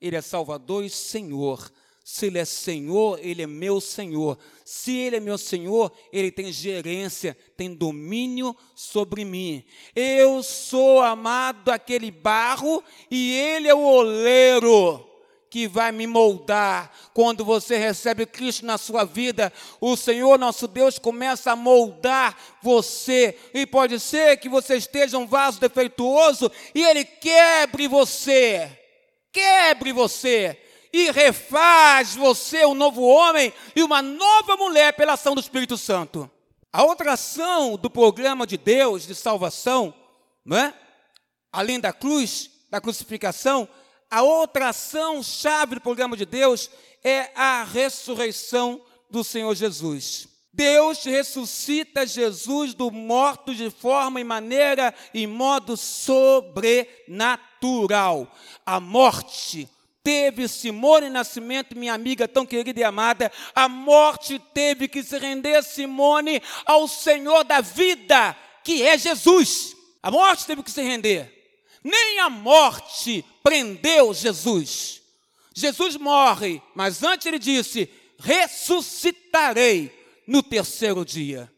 Ele 0.02 0.16
é 0.16 0.22
Salvador 0.22 0.84
e 0.84 0.90
Senhor. 0.90 1.72
Se 2.12 2.26
Ele 2.26 2.40
é 2.40 2.44
Senhor, 2.44 3.18
Ele 3.22 3.42
é 3.42 3.48
meu 3.48 3.80
Senhor. 3.80 4.38
Se 4.66 4.98
Ele 4.98 5.16
é 5.16 5.20
meu 5.22 5.38
Senhor, 5.38 5.90
Ele 6.12 6.30
tem 6.30 6.52
gerência, 6.52 7.38
tem 7.56 7.74
domínio 7.74 8.54
sobre 8.76 9.24
mim. 9.24 9.64
Eu 9.96 10.44
sou 10.44 11.00
amado 11.00 11.64
daquele 11.64 12.12
barro 12.12 12.84
e 13.10 13.32
Ele 13.32 13.70
é 13.70 13.74
o 13.74 13.82
oleiro 13.82 15.08
que 15.50 15.70
vai 15.70 15.94
me 15.94 16.06
moldar. 16.06 16.92
Quando 17.14 17.46
você 17.46 17.78
recebe 17.78 18.26
Cristo 18.26 18.66
na 18.66 18.78
sua 18.78 19.06
vida, 19.06 19.52
o 19.80 19.96
Senhor 19.96 20.38
nosso 20.38 20.68
Deus 20.68 21.00
começa 21.00 21.54
a 21.54 21.56
moldar 21.56 22.38
você. 22.62 23.38
E 23.54 23.66
pode 23.66 24.02
ser 24.02 24.36
que 24.36 24.50
você 24.50 24.76
esteja 24.76 25.18
um 25.18 25.26
vaso 25.26 25.62
defeituoso 25.62 26.52
e 26.76 26.84
ele 26.84 27.06
quebre 27.06 27.88
você. 27.88 28.70
Quebre 29.32 29.94
você 29.94 30.60
e 30.94 31.12
refaz 31.12 32.16
você 32.16 32.66
um 32.66 32.74
novo 32.74 33.02
homem 33.02 33.54
e 33.76 33.84
uma 33.84 34.02
nova 34.02 34.58
mulher 34.58 34.94
pela 34.94 35.14
ação 35.14 35.34
do 35.34 35.42
Espírito 35.42 35.78
Santo. 35.78 36.30
A 36.72 36.84
outra 36.84 37.14
ação 37.14 37.78
do 37.78 37.90
programa 37.90 38.48
de 38.48 38.58
Deus 38.58 39.06
de 39.06 39.16
salvação, 39.16 39.94
não 40.46 40.58
é? 40.58 40.74
Além 41.52 41.80
da 41.80 41.92
cruz, 41.92 42.50
da 42.70 42.80
crucificação, 42.80 43.68
a 44.10 44.22
outra 44.22 44.70
ação 44.70 45.22
chave 45.22 45.76
do 45.76 45.82
programa 45.82 46.16
de 46.16 46.26
Deus 46.26 46.70
é 47.04 47.32
a 47.36 47.64
ressurreição 47.64 48.82
do 49.10 49.24
Senhor 49.24 49.54
Jesus. 49.56 50.30
Deus 50.54 51.04
ressuscita 51.04 52.06
Jesus 52.06 52.74
do 52.74 52.92
morto 52.92 53.56
de 53.56 53.70
forma 53.70 54.20
e 54.20 54.24
maneira 54.24 54.94
e 55.14 55.26
modo 55.26 55.78
sobrenatural. 55.78 58.28
A 58.66 58.80
morte 58.80 59.70
teve 60.04 60.48
Simone 60.48 61.10
Nascimento, 61.10 61.78
minha 61.78 61.94
amiga 61.94 62.28
tão 62.28 62.46
querida 62.46 62.80
e 62.80 62.84
amada, 62.84 63.32
a 63.54 63.70
morte 63.70 64.40
teve 64.54 64.88
que 64.88 65.04
se 65.04 65.18
render 65.18 65.64
Simone 65.64 66.42
ao 66.66 66.88
Senhor 66.88 67.44
da 67.44 67.62
vida, 67.62 68.36
que 68.64 68.84
é 68.84 68.98
Jesus. 68.98 69.76
A 70.02 70.10
morte 70.10 70.46
teve 70.46 70.64
que 70.64 70.72
se 70.72 70.82
render. 70.82 71.42
Nem 71.84 72.20
a 72.20 72.30
morte 72.30 73.26
prendeu 73.44 74.14
Jesus. 74.14 75.02
Jesus 75.54 75.96
morre, 75.98 76.62
mas 76.76 77.04
antes 77.04 77.26
ele 77.26 77.40
disse: 77.40 77.90
ressuscitarei 78.20 79.92
no 80.28 80.42
terceiro 80.42 81.04
dia. 81.04 81.52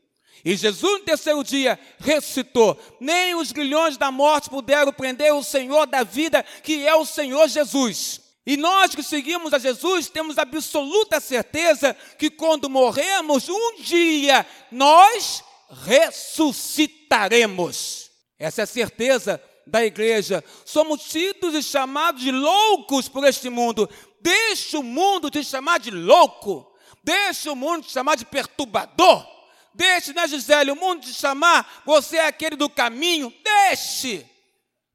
E 0.45 0.57
Jesus, 0.57 0.99
no 0.99 1.05
terceiro 1.05 1.41
dia, 1.43 1.79
ressuscitou. 1.99 2.77
Nem 2.99 3.35
os 3.35 3.51
grilhões 3.53 3.95
da 3.95 4.11
morte 4.11 4.49
puderam 4.49 4.91
prender 4.91 5.33
o 5.33 5.43
Senhor 5.43 5.85
da 5.85 6.03
vida, 6.03 6.43
que 6.43 6.85
é 6.85 6.93
o 6.95 7.05
Senhor 7.05 7.47
Jesus. 7.47 8.22
E 8.45 8.57
nós 8.57 8.93
que 8.93 9.01
seguimos 9.01 9.53
a 9.53 9.59
Jesus 9.59 10.09
temos 10.09 10.37
absoluta 10.37 11.21
certeza 11.21 11.95
que 12.17 12.29
quando 12.29 12.69
morremos, 12.69 13.47
um 13.47 13.81
dia 13.81 14.45
nós 14.71 15.41
ressuscitaremos. 15.85 18.11
Essa 18.37 18.61
é 18.61 18.63
a 18.63 18.67
certeza 18.67 19.41
da 19.65 19.85
igreja. 19.85 20.43
Somos 20.65 21.03
tidos 21.03 21.55
e 21.55 21.63
chamados 21.63 22.21
de 22.21 22.31
loucos 22.31 23.07
por 23.07 23.23
este 23.25 23.49
mundo. 23.49 23.89
Deixa 24.19 24.77
o 24.77 24.83
mundo 24.83 25.29
te 25.29 25.41
chamar 25.43 25.79
de 25.79 25.91
louco. 25.91 26.69
Deixa 27.03 27.51
o 27.51 27.55
mundo 27.55 27.85
te 27.85 27.91
chamar 27.91 28.15
de 28.15 28.25
perturbador. 28.25 29.27
Deixe, 29.73 30.13
né, 30.13 30.27
Gisele, 30.27 30.71
o 30.71 30.75
mundo 30.75 31.01
te 31.01 31.13
chamar, 31.13 31.81
você 31.85 32.17
é 32.17 32.27
aquele 32.27 32.55
do 32.55 32.69
caminho. 32.69 33.33
Deixe. 33.43 34.25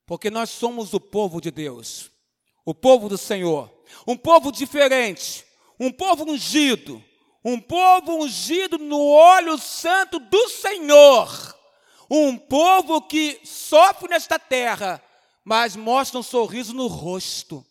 Porque 0.07 0.31
nós 0.31 0.51
somos 0.51 0.95
o 0.95 1.01
povo 1.01 1.41
de 1.41 1.51
Deus, 1.51 2.11
o 2.69 2.75
povo 2.75 3.09
do 3.09 3.17
Senhor, 3.17 3.73
um 4.07 4.15
povo 4.15 4.53
diferente, 4.53 5.43
um 5.81 5.91
povo 5.91 6.31
ungido, 6.31 7.03
um 7.43 7.59
povo 7.59 8.23
ungido 8.23 8.77
no 8.77 9.01
olho 9.07 9.57
santo 9.57 10.19
do 10.19 10.49
Senhor. 10.51 11.57
Um 12.11 12.37
povo 12.37 13.01
que 13.01 13.41
sofre 13.43 14.11
nesta 14.11 14.39
terra, 14.39 15.03
mas 15.43 15.77
mostra 15.77 16.21
um 16.21 16.23
sorriso 16.23 16.75
no 16.75 16.89
rosto. 16.89 17.65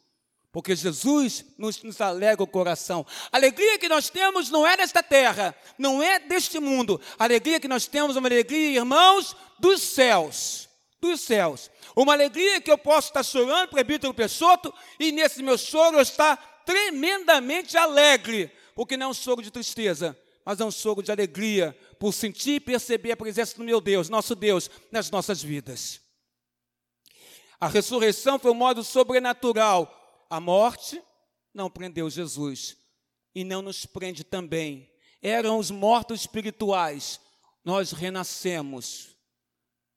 Porque 0.52 0.76
Jesus 0.76 1.46
nos, 1.60 1.84
nos 1.84 2.02
alegra 2.02 2.44
o 2.44 2.48
coração. 2.48 3.06
A 3.32 3.38
alegria 3.38 3.78
que 3.78 3.88
nós 3.88 4.10
temos 4.10 4.50
não 4.50 4.66
é 4.66 4.76
desta 4.78 5.04
terra, 5.04 5.56
não 5.78 6.02
é 6.02 6.18
deste 6.18 6.60
mundo. 6.60 7.00
A 7.20 7.26
alegria 7.26 7.60
que 7.60 7.68
nós 7.68 7.86
temos 7.86 8.16
é 8.16 8.20
uma 8.20 8.28
alegria, 8.28 8.80
irmãos, 8.80 9.36
dos 9.60 9.80
céus. 9.80 10.67
Dos 11.00 11.22
céus. 11.22 11.70
Uma 11.96 12.14
alegria 12.14 12.60
que 12.60 12.72
eu 12.72 12.78
posso 12.78 13.10
estar 13.10 13.24
chorando, 13.24 13.70
prebítero 13.70 14.14
Peixoto, 14.14 14.74
e 15.00 15.12
nesse 15.12 15.44
meu 15.44 15.58
choro 15.58 15.98
eu 15.98 16.02
estar 16.02 16.38
tremendamente 16.66 17.78
alegre. 17.78 18.52
Porque 18.76 18.98
não 18.98 19.08
é 19.08 19.10
um 19.10 19.14
choro 19.14 19.42
de 19.42 19.52
tristeza, 19.52 20.18
mas 20.46 20.60
é 20.60 20.66
um 20.66 20.72
choro 20.72 21.04
de 21.04 21.12
alegria 21.12 21.78
por 22.00 22.14
sentir 22.14 22.56
e 22.56 22.60
perceber 22.60 23.12
a 23.12 23.18
presença 23.18 23.58
do 23.58 23.64
meu 23.64 23.82
Deus, 23.82 24.10
nosso 24.10 24.36
Deus, 24.36 24.70
nas 24.92 25.12
nossas 25.12 25.42
vidas. 25.42 26.02
A 27.60 27.68
ressurreição 27.68 28.38
foi 28.38 28.52
um 28.52 28.56
modo 28.56 28.84
sobrenatural. 28.84 30.26
A 30.30 30.40
morte 30.40 31.02
não 31.54 31.70
prendeu 31.70 32.10
Jesus 32.10 32.78
e 33.34 33.44
não 33.44 33.62
nos 33.62 33.86
prende 33.86 34.24
também. 34.24 34.92
Eram 35.22 35.58
os 35.58 35.72
mortos 35.72 36.22
espirituais. 36.22 37.20
Nós 37.66 37.92
renascemos. 37.92 39.17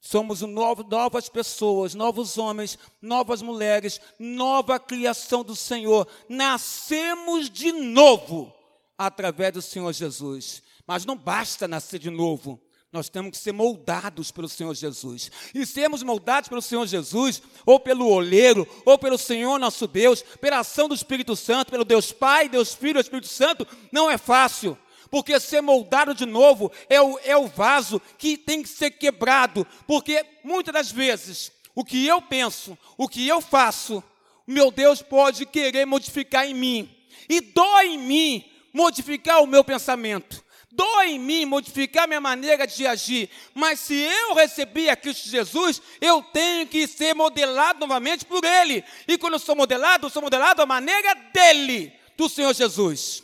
Somos 0.01 0.41
novo, 0.41 0.83
novas 0.83 1.29
pessoas, 1.29 1.95
novos 1.95 2.39
homens, 2.39 2.79
novas 3.03 3.43
mulheres, 3.43 4.01
nova 4.19 4.79
criação 4.81 5.45
do 5.45 5.55
Senhor. 5.55 6.09
Nascemos 6.27 7.51
de 7.51 7.71
novo 7.71 8.53
através 8.97 9.53
do 9.53 9.63
Senhor 9.63 9.93
Jesus. 9.93 10.63
Mas 10.87 11.05
não 11.05 11.17
basta 11.17 11.69
nascer 11.69 11.99
de 11.99 12.09
novo. 12.09 12.59
Nós 12.91 13.09
temos 13.09 13.31
que 13.31 13.37
ser 13.37 13.53
moldados 13.53 14.33
pelo 14.33 14.49
Senhor 14.49 14.75
Jesus. 14.75 15.31
E 15.55 15.65
sermos 15.65 16.03
moldados 16.03 16.49
pelo 16.49 16.63
Senhor 16.63 16.87
Jesus, 16.87 17.41
ou 17.65 17.79
pelo 17.79 18.09
olheiro, 18.09 18.67
ou 18.85 18.99
pelo 18.99 19.17
Senhor 19.17 19.59
nosso 19.61 19.87
Deus, 19.87 20.23
pela 20.41 20.59
ação 20.59 20.89
do 20.89 20.95
Espírito 20.95 21.37
Santo, 21.37 21.71
pelo 21.71 21.85
Deus 21.85 22.11
Pai, 22.11 22.49
Deus 22.49 22.75
Filho 22.75 22.99
Espírito 22.99 23.29
Santo, 23.29 23.67
não 23.93 24.11
é 24.11 24.19
fácil. 24.19 24.77
Porque 25.11 25.39
ser 25.41 25.61
moldado 25.61 26.15
de 26.15 26.25
novo 26.25 26.71
é 26.89 27.01
o, 27.01 27.19
é 27.25 27.37
o 27.37 27.47
vaso 27.47 28.01
que 28.17 28.37
tem 28.37 28.63
que 28.63 28.69
ser 28.69 28.93
quebrado. 28.93 29.67
Porque 29.87 30.25
muitas 30.45 30.73
das 30.73 30.91
vezes, 30.91 31.51
o 31.75 31.85
que 31.85 32.07
eu 32.07 32.23
penso, 32.23 32.79
o 32.97 33.09
que 33.09 33.27
eu 33.27 33.41
faço, 33.41 34.03
meu 34.47 34.71
Deus 34.71 35.03
pode 35.03 35.47
querer 35.47 35.87
modificar 35.87 36.47
em 36.47 36.55
mim. 36.55 36.91
E 37.29 37.41
dói 37.41 37.89
em 37.89 37.99
mim 37.99 38.45
modificar 38.73 39.43
o 39.43 39.47
meu 39.47 39.65
pensamento 39.65 40.45
dói 40.71 41.11
em 41.11 41.19
mim 41.19 41.45
modificar 41.45 42.07
minha 42.07 42.21
maneira 42.21 42.67
de 42.67 42.87
agir, 42.87 43.29
mas 43.53 43.81
se 43.81 43.95
eu 43.95 44.35
recebi 44.35 44.89
a 44.89 44.97
Cristo 44.97 45.29
Jesus, 45.29 45.83
eu 46.01 46.23
tenho 46.23 46.67
que 46.67 46.87
ser 46.87 47.15
modelado 47.15 47.81
novamente 47.81 48.25
por 48.25 48.45
Ele. 48.45 48.85
E 49.07 49.19
quando 49.19 49.35
eu 49.35 49.39
sou 49.39 49.57
modelado, 49.57 50.07
eu 50.07 50.11
sou 50.11 50.23
modelado 50.23 50.63
à 50.63 50.67
maneira 50.67 51.15
dele, 51.35 51.93
do 52.17 52.29
Senhor 52.29 52.55
Jesus. 52.55 53.23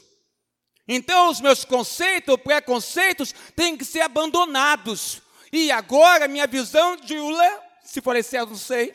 Então, 0.88 1.30
os 1.30 1.40
meus 1.40 1.64
conceitos, 1.64 2.36
preconceitos, 2.36 3.34
têm 3.54 3.76
que 3.76 3.84
ser 3.84 4.02
abandonados. 4.02 5.20
E 5.52 5.70
agora, 5.70 6.28
minha 6.28 6.46
visão 6.46 6.96
de 6.96 7.16
Ula, 7.16 7.62
se 7.84 8.00
for 8.00 8.16
eu 8.16 8.46
não 8.46 8.56
sei, 8.56 8.94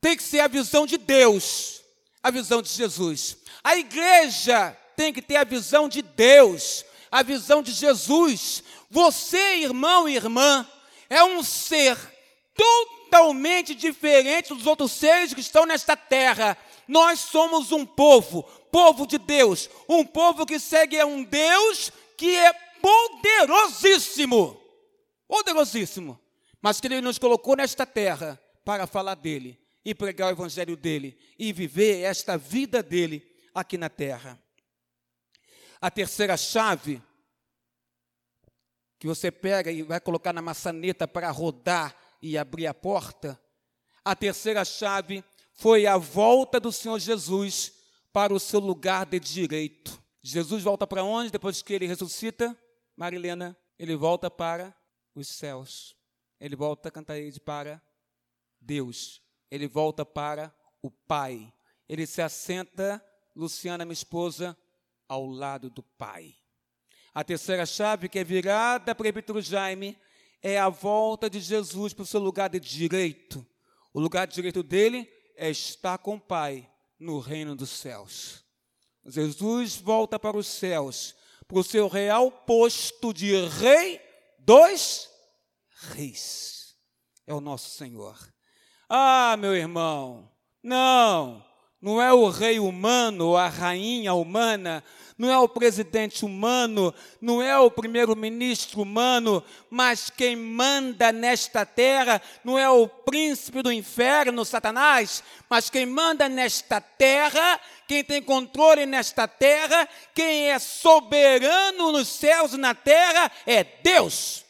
tem 0.00 0.16
que 0.16 0.22
ser 0.22 0.40
a 0.40 0.48
visão 0.48 0.86
de 0.86 0.98
Deus, 0.98 1.82
a 2.22 2.30
visão 2.30 2.62
de 2.62 2.68
Jesus. 2.68 3.36
A 3.62 3.76
igreja 3.76 4.76
tem 4.96 5.12
que 5.12 5.20
ter 5.20 5.36
a 5.36 5.44
visão 5.44 5.88
de 5.88 6.02
Deus, 6.02 6.84
a 7.10 7.22
visão 7.22 7.62
de 7.62 7.72
Jesus. 7.72 8.62
Você, 8.90 9.56
irmão 9.56 10.08
e 10.08 10.16
irmã, 10.16 10.66
é 11.10 11.22
um 11.22 11.42
ser 11.42 11.96
totalmente 12.54 13.74
diferente 13.74 14.54
dos 14.54 14.66
outros 14.66 14.92
seres 14.92 15.34
que 15.34 15.40
estão 15.40 15.66
nesta 15.66 15.96
terra. 15.96 16.56
Nós 16.88 17.20
somos 17.20 17.72
um 17.72 17.84
povo, 17.84 18.42
povo 18.70 19.06
de 19.06 19.18
Deus, 19.18 19.68
um 19.88 20.04
povo 20.04 20.46
que 20.46 20.58
segue 20.58 20.98
a 20.98 21.06
um 21.06 21.24
Deus 21.24 21.92
que 22.16 22.34
é 22.34 22.52
poderosíssimo, 22.80 24.60
poderosíssimo, 25.26 26.18
mas 26.60 26.80
que 26.80 26.86
Ele 26.86 27.00
nos 27.00 27.18
colocou 27.18 27.56
nesta 27.56 27.84
terra 27.84 28.40
para 28.64 28.86
falar 28.86 29.14
dele 29.14 29.58
e 29.84 29.94
pregar 29.94 30.28
o 30.28 30.32
evangelho 30.32 30.76
dele 30.76 31.18
e 31.38 31.52
viver 31.52 32.02
esta 32.02 32.36
vida 32.36 32.82
dele 32.82 33.24
aqui 33.54 33.78
na 33.78 33.88
terra. 33.88 34.38
A 35.80 35.90
terceira 35.90 36.36
chave 36.36 37.02
que 38.98 39.06
você 39.06 39.30
pega 39.30 39.70
e 39.70 39.82
vai 39.82 40.00
colocar 40.00 40.32
na 40.32 40.42
maçaneta 40.42 41.06
para 41.06 41.30
rodar 41.30 41.94
e 42.20 42.36
abrir 42.36 42.66
a 42.66 42.74
porta. 42.74 43.40
A 44.04 44.16
terceira 44.16 44.64
chave 44.64 45.22
foi 45.56 45.86
a 45.86 45.96
volta 45.96 46.60
do 46.60 46.70
Senhor 46.70 46.98
Jesus 46.98 47.72
para 48.12 48.32
o 48.32 48.38
seu 48.38 48.60
lugar 48.60 49.06
de 49.06 49.18
direito. 49.18 50.00
Jesus 50.22 50.62
volta 50.62 50.86
para 50.86 51.02
onde 51.02 51.30
depois 51.30 51.62
que 51.62 51.72
ele 51.72 51.86
ressuscita? 51.86 52.56
Marilena, 52.94 53.56
ele 53.78 53.96
volta 53.96 54.30
para 54.30 54.76
os 55.14 55.28
céus. 55.28 55.96
Ele 56.38 56.54
volta, 56.54 56.90
cantarede, 56.90 57.40
para 57.40 57.82
Deus. 58.60 59.22
Ele 59.50 59.66
volta 59.66 60.04
para 60.04 60.54
o 60.82 60.90
Pai. 60.90 61.50
Ele 61.88 62.06
se 62.06 62.20
assenta, 62.20 63.02
Luciana, 63.34 63.84
minha 63.84 63.94
esposa, 63.94 64.56
ao 65.08 65.26
lado 65.26 65.70
do 65.70 65.82
Pai. 65.82 66.34
A 67.14 67.24
terceira 67.24 67.64
chave, 67.64 68.10
que 68.10 68.18
é 68.18 68.24
virada 68.24 68.94
para 68.94 69.00
o 69.00 69.04
presbítero 69.04 69.40
Jaime, 69.40 69.96
é 70.42 70.58
a 70.58 70.68
volta 70.68 71.30
de 71.30 71.40
Jesus 71.40 71.94
para 71.94 72.02
o 72.02 72.06
seu 72.06 72.20
lugar 72.20 72.50
de 72.50 72.60
direito. 72.60 73.46
O 73.94 74.00
lugar 74.00 74.26
de 74.26 74.34
direito 74.34 74.62
dele 74.62 75.15
é 75.36 75.50
estar 75.50 75.98
com 75.98 76.16
o 76.16 76.20
Pai 76.20 76.68
no 76.98 77.18
reino 77.18 77.54
dos 77.54 77.70
céus. 77.70 78.44
Jesus 79.04 79.76
volta 79.76 80.18
para 80.18 80.36
os 80.36 80.46
céus, 80.46 81.14
para 81.46 81.58
o 81.58 81.64
seu 81.64 81.88
real 81.88 82.30
posto 82.30 83.12
de 83.12 83.34
rei 83.46 84.00
dos 84.38 85.08
reis. 85.92 86.76
É 87.26 87.34
o 87.34 87.40
nosso 87.40 87.70
Senhor. 87.70 88.18
Ah, 88.88 89.36
meu 89.38 89.54
irmão, 89.54 90.30
não, 90.62 91.44
não 91.86 92.02
é 92.02 92.12
o 92.12 92.28
rei 92.28 92.58
humano, 92.58 93.36
a 93.36 93.46
rainha 93.46 94.12
humana, 94.12 94.82
não 95.16 95.30
é 95.30 95.38
o 95.38 95.48
presidente 95.48 96.24
humano, 96.24 96.92
não 97.20 97.40
é 97.40 97.56
o 97.60 97.70
primeiro-ministro 97.70 98.82
humano, 98.82 99.40
mas 99.70 100.10
quem 100.10 100.34
manda 100.34 101.12
nesta 101.12 101.64
terra 101.64 102.20
não 102.42 102.58
é 102.58 102.68
o 102.68 102.88
príncipe 102.88 103.62
do 103.62 103.70
inferno, 103.70 104.44
Satanás, 104.44 105.22
mas 105.48 105.70
quem 105.70 105.86
manda 105.86 106.28
nesta 106.28 106.80
terra, 106.80 107.60
quem 107.86 108.02
tem 108.02 108.20
controle 108.20 108.84
nesta 108.84 109.28
terra, 109.28 109.88
quem 110.12 110.50
é 110.50 110.58
soberano 110.58 111.92
nos 111.92 112.08
céus 112.08 112.52
e 112.52 112.56
na 112.56 112.74
terra 112.74 113.30
é 113.46 113.62
Deus. 113.62 114.44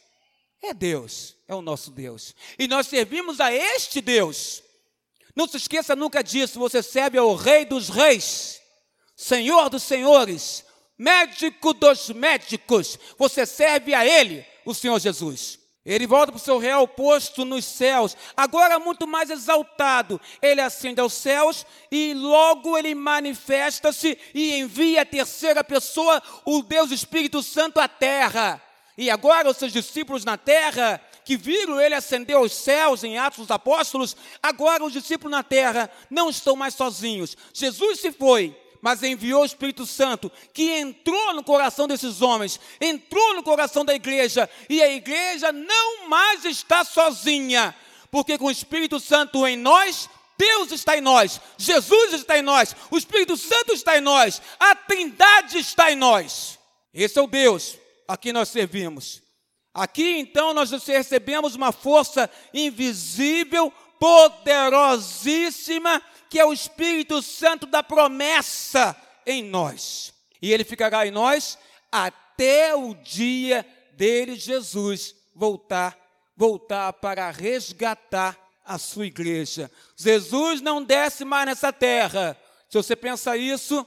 É 0.62 0.72
Deus, 0.72 1.36
é 1.46 1.54
o 1.54 1.60
nosso 1.60 1.90
Deus. 1.90 2.34
E 2.58 2.66
nós 2.66 2.86
servimos 2.86 3.40
a 3.40 3.52
este 3.52 4.00
Deus. 4.00 4.64
Não 5.36 5.46
se 5.46 5.58
esqueça 5.58 5.94
nunca 5.94 6.24
disso, 6.24 6.58
você 6.58 6.82
serve 6.82 7.18
ao 7.18 7.34
Rei 7.34 7.66
dos 7.66 7.90
Reis. 7.90 8.58
Senhor 9.14 9.68
dos 9.68 9.82
senhores, 9.82 10.64
médico 10.98 11.74
dos 11.74 12.08
médicos, 12.08 12.98
você 13.18 13.44
serve 13.44 13.94
a 13.94 14.04
Ele, 14.04 14.44
o 14.64 14.74
Senhor 14.74 14.98
Jesus. 14.98 15.58
Ele 15.84 16.06
volta 16.06 16.32
para 16.32 16.38
o 16.38 16.42
seu 16.42 16.58
real 16.58 16.88
posto 16.88 17.44
nos 17.44 17.64
céus, 17.64 18.16
agora 18.36 18.78
muito 18.78 19.06
mais 19.06 19.30
exaltado. 19.30 20.20
Ele 20.42 20.60
ascende 20.60 21.00
aos 21.00 21.12
céus 21.12 21.64
e 21.92 22.12
logo 22.12 22.76
ele 22.76 22.92
manifesta-se 22.92 24.18
e 24.34 24.58
envia 24.58 25.02
a 25.02 25.06
terceira 25.06 25.62
pessoa, 25.62 26.20
o 26.44 26.62
Deus 26.62 26.90
Espírito 26.90 27.40
Santo, 27.40 27.78
à 27.78 27.86
terra. 27.86 28.60
E 28.98 29.08
agora 29.10 29.48
os 29.48 29.58
seus 29.58 29.72
discípulos 29.72 30.24
na 30.24 30.36
terra, 30.36 31.00
que 31.26 31.36
viram 31.36 31.80
ele 31.80 31.96
ascender 31.96 32.36
aos 32.36 32.54
céus 32.54 33.02
em 33.02 33.18
Atos 33.18 33.40
dos 33.40 33.50
Apóstolos, 33.50 34.16
agora 34.40 34.84
os 34.84 34.92
discípulos 34.92 35.32
na 35.32 35.42
terra 35.42 35.90
não 36.08 36.30
estão 36.30 36.54
mais 36.54 36.74
sozinhos. 36.74 37.36
Jesus 37.52 37.98
se 37.98 38.12
foi, 38.12 38.56
mas 38.80 39.02
enviou 39.02 39.42
o 39.42 39.44
Espírito 39.44 39.84
Santo, 39.84 40.30
que 40.54 40.70
entrou 40.70 41.34
no 41.34 41.42
coração 41.42 41.88
desses 41.88 42.22
homens, 42.22 42.60
entrou 42.80 43.34
no 43.34 43.42
coração 43.42 43.84
da 43.84 43.92
igreja, 43.92 44.48
e 44.70 44.80
a 44.80 44.88
igreja 44.88 45.50
não 45.50 46.08
mais 46.08 46.44
está 46.44 46.84
sozinha, 46.84 47.74
porque 48.08 48.38
com 48.38 48.44
o 48.44 48.50
Espírito 48.50 49.00
Santo 49.00 49.44
em 49.44 49.56
nós, 49.56 50.08
Deus 50.38 50.70
está 50.70 50.96
em 50.96 51.00
nós, 51.00 51.40
Jesus 51.58 52.12
está 52.12 52.38
em 52.38 52.42
nós, 52.42 52.76
o 52.88 52.96
Espírito 52.96 53.36
Santo 53.36 53.72
está 53.72 53.98
em 53.98 54.00
nós, 54.00 54.40
a 54.60 54.76
Trindade 54.76 55.58
está 55.58 55.90
em 55.90 55.96
nós. 55.96 56.56
Esse 56.94 57.18
é 57.18 57.22
o 57.22 57.26
Deus 57.26 57.76
a 58.06 58.16
quem 58.16 58.32
nós 58.32 58.48
servimos. 58.48 59.25
Aqui 59.76 60.18
então 60.18 60.54
nós 60.54 60.70
recebemos 60.70 61.54
uma 61.54 61.70
força 61.70 62.30
invisível, 62.54 63.70
poderosíssima, 64.00 66.00
que 66.30 66.40
é 66.40 66.46
o 66.46 66.52
Espírito 66.54 67.20
Santo 67.20 67.66
da 67.66 67.82
promessa 67.82 68.96
em 69.26 69.44
nós. 69.44 70.14
E 70.40 70.50
ele 70.50 70.64
ficará 70.64 71.06
em 71.06 71.10
nós 71.10 71.58
até 71.92 72.74
o 72.74 72.94
dia 72.94 73.66
dele, 73.92 74.36
Jesus, 74.36 75.14
voltar, 75.34 75.94
voltar 76.34 76.94
para 76.94 77.30
resgatar 77.30 78.34
a 78.64 78.78
sua 78.78 79.04
igreja. 79.04 79.70
Jesus 79.94 80.62
não 80.62 80.82
desce 80.82 81.22
mais 81.22 81.44
nessa 81.44 81.70
terra. 81.70 82.34
Se 82.70 82.78
você 82.78 82.96
pensa 82.96 83.36
isso, 83.36 83.86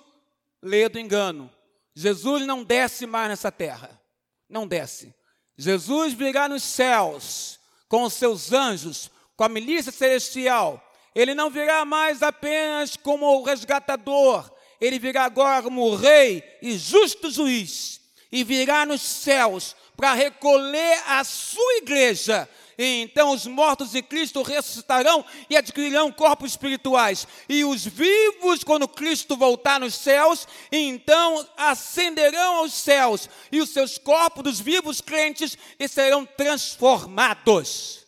lê 0.62 0.88
do 0.88 0.99
engano. 0.99 1.52
Jesus 1.95 2.45
não 2.45 2.63
desce 2.63 3.08
mais 3.08 3.30
nessa 3.30 3.52
terra. 3.52 3.99
Não 4.47 4.67
desce. 4.67 5.17
Jesus 5.59 6.13
virá 6.13 6.49
nos 6.49 6.63
céus 6.63 7.59
com 7.87 8.01
os 8.03 8.13
seus 8.13 8.51
anjos, 8.51 9.11
com 9.37 9.43
a 9.43 9.49
milícia 9.49 9.91
celestial 9.91 10.83
ele 11.15 11.33
não 11.33 11.49
virá 11.49 11.83
mais 11.85 12.21
apenas 12.21 12.95
como 12.95 13.25
o 13.25 13.43
resgatador, 13.43 14.49
ele 14.79 14.99
virá 14.99 15.25
agora 15.25 15.63
como 15.63 15.81
o 15.81 15.95
rei 15.95 16.43
e 16.61 16.77
justo 16.77 17.31
juiz. 17.31 17.99
e 18.31 18.43
virá 18.43 18.85
nos 18.85 19.01
céus 19.01 19.75
para 19.99 20.13
recolher 20.13 21.03
a 21.07 21.25
sua 21.25 21.73
igreja. 21.79 22.49
E 22.77 23.01
então 23.01 23.33
os 23.33 23.45
mortos 23.45 23.93
em 23.93 24.01
Cristo 24.01 24.41
ressuscitarão 24.41 25.25
e 25.49 25.57
adquirirão 25.57 26.09
corpos 26.09 26.51
espirituais. 26.51 27.27
E 27.49 27.65
os 27.65 27.85
vivos, 27.85 28.63
quando 28.63 28.88
Cristo 28.88 29.35
voltar 29.35 29.77
nos 29.77 29.95
céus, 29.95 30.47
então 30.71 31.45
ascenderão 31.57 32.59
aos 32.59 32.71
céus. 32.71 33.27
E 33.51 33.59
os 33.59 33.71
seus 33.71 33.97
corpos 33.97 34.41
dos 34.41 34.62
vivos 34.62 35.01
crentes 35.01 35.57
serão 35.89 36.25
transformados. 36.25 38.07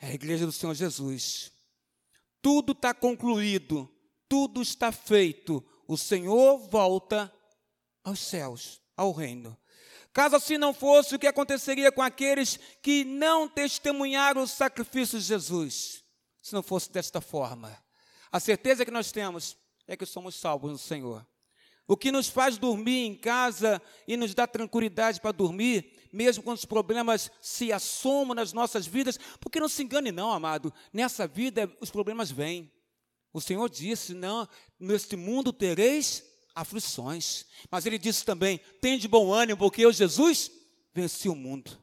É 0.00 0.06
a 0.06 0.14
igreja 0.14 0.46
do 0.46 0.52
Senhor 0.52 0.72
Jesus. 0.72 1.52
Tudo 2.40 2.72
está 2.72 2.94
concluído, 2.94 3.86
tudo 4.26 4.62
está 4.62 4.90
feito. 4.90 5.62
O 5.86 5.98
Senhor 5.98 6.56
volta 6.70 7.30
aos 8.02 8.20
céus, 8.20 8.80
ao 8.96 9.12
reino. 9.12 9.54
Caso 10.16 10.36
assim 10.36 10.56
não 10.56 10.72
fosse, 10.72 11.14
o 11.14 11.18
que 11.18 11.26
aconteceria 11.26 11.92
com 11.92 12.00
aqueles 12.00 12.58
que 12.80 13.04
não 13.04 13.46
testemunharam 13.46 14.44
o 14.44 14.48
sacrifício 14.48 15.18
de 15.18 15.26
Jesus? 15.26 16.02
Se 16.40 16.54
não 16.54 16.62
fosse 16.62 16.90
desta 16.90 17.20
forma. 17.20 17.76
A 18.32 18.40
certeza 18.40 18.82
que 18.82 18.90
nós 18.90 19.12
temos 19.12 19.58
é 19.86 19.94
que 19.94 20.06
somos 20.06 20.34
salvos 20.34 20.72
no 20.72 20.78
Senhor. 20.78 21.22
O 21.86 21.98
que 21.98 22.10
nos 22.10 22.30
faz 22.30 22.56
dormir 22.56 23.04
em 23.04 23.14
casa 23.14 23.80
e 24.08 24.16
nos 24.16 24.34
dá 24.34 24.46
tranquilidade 24.46 25.20
para 25.20 25.32
dormir, 25.32 26.08
mesmo 26.10 26.42
quando 26.42 26.56
os 26.56 26.64
problemas 26.64 27.30
se 27.42 27.70
assomam 27.70 28.34
nas 28.34 28.54
nossas 28.54 28.86
vidas, 28.86 29.18
porque 29.38 29.60
não 29.60 29.68
se 29.68 29.82
engane, 29.82 30.10
não, 30.10 30.32
amado, 30.32 30.72
nessa 30.94 31.26
vida 31.26 31.70
os 31.78 31.90
problemas 31.90 32.30
vêm. 32.30 32.72
O 33.34 33.40
Senhor 33.42 33.68
disse: 33.68 34.14
não, 34.14 34.48
neste 34.80 35.14
mundo 35.14 35.52
tereis 35.52 36.24
aflições. 36.56 37.44
Mas 37.70 37.84
ele 37.84 37.98
disse 37.98 38.24
também: 38.24 38.58
tem 38.80 38.98
de 38.98 39.06
bom 39.06 39.30
ânimo, 39.30 39.58
porque 39.58 39.84
eu, 39.84 39.92
Jesus, 39.92 40.50
venci 40.94 41.28
o 41.28 41.36
mundo. 41.36 41.78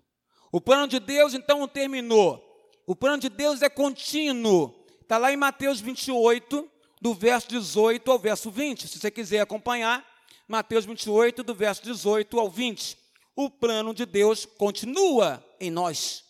O 0.52 0.60
plano 0.60 0.88
de 0.88 1.00
Deus 1.00 1.36
então 1.36 1.60
não 1.60 1.68
terminou. 1.68 2.44
O 2.86 2.96
plano 2.96 3.20
de 3.20 3.30
Deus 3.30 3.62
é 3.62 3.70
contínuo. 3.70 4.84
Está 5.02 5.18
lá 5.18 5.32
em 5.32 5.38
Mateus 5.38 5.80
28, 5.80 6.70
do 7.00 7.14
verso 7.14 7.48
18 7.48 8.12
ao 8.12 8.20
verso 8.20 8.50
20. 8.50 8.88
Se 8.88 9.00
você 9.00 9.12
quiser 9.12 9.40
acompanhar, 9.40 10.06
Mateus 10.48 10.86
28, 10.86 11.44
do 11.44 11.54
verso 11.54 11.84
18 11.84 12.40
ao 12.40 12.50
20. 12.50 12.98
O 13.36 13.50
plano 13.50 13.94
de 13.94 14.06
Deus 14.06 14.46
continua 14.46 15.44
em 15.60 15.72
nós. 15.72 16.24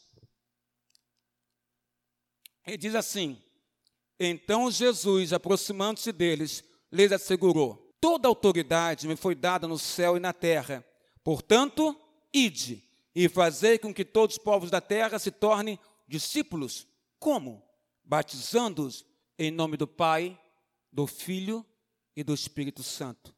Ele 2.66 2.78
diz 2.78 2.96
assim: 2.96 3.42
Então 4.20 4.72
Jesus, 4.72 5.34
aproximando-se 5.34 6.12
deles, 6.12 6.64
lhes 6.92 7.12
assegurou: 7.12 7.83
Toda 8.04 8.28
autoridade 8.28 9.08
me 9.08 9.16
foi 9.16 9.34
dada 9.34 9.66
no 9.66 9.80
céu 9.80 10.18
e 10.18 10.20
na 10.20 10.34
terra. 10.34 10.86
Portanto, 11.24 11.98
ide 12.34 12.84
e 13.16 13.30
fazei 13.30 13.80
com 13.80 13.94
que 13.94 14.04
todos 14.04 14.36
os 14.36 14.44
povos 14.44 14.70
da 14.70 14.82
terra 14.82 15.18
se 15.18 15.32
tornem 15.32 15.80
discípulos. 16.06 16.86
Como? 17.18 17.64
Batizando-os 18.04 19.06
em 19.40 19.50
nome 19.50 19.78
do 19.78 19.88
Pai, 19.88 20.38
do 20.92 21.08
Filho 21.08 21.66
e 22.14 22.26
do 22.26 22.34
Espírito 22.34 22.84
Santo. 22.84 23.34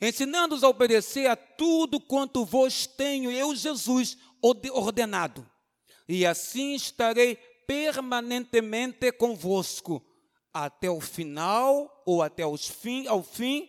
Ensinando-os 0.00 0.64
a 0.64 0.70
obedecer 0.70 1.26
a 1.26 1.36
tudo 1.36 2.00
quanto 2.00 2.46
vos 2.46 2.86
tenho, 2.86 3.30
eu, 3.30 3.54
Jesus, 3.54 4.16
ordenado. 4.72 5.46
E 6.08 6.24
assim 6.24 6.74
estarei 6.74 7.36
permanentemente 7.66 9.12
convosco, 9.12 10.02
até 10.50 10.90
o 10.90 10.98
final, 10.98 12.02
ou 12.06 12.22
até 12.22 12.46
os 12.46 12.66
fim, 12.66 13.06
ao 13.06 13.22
fim 13.22 13.68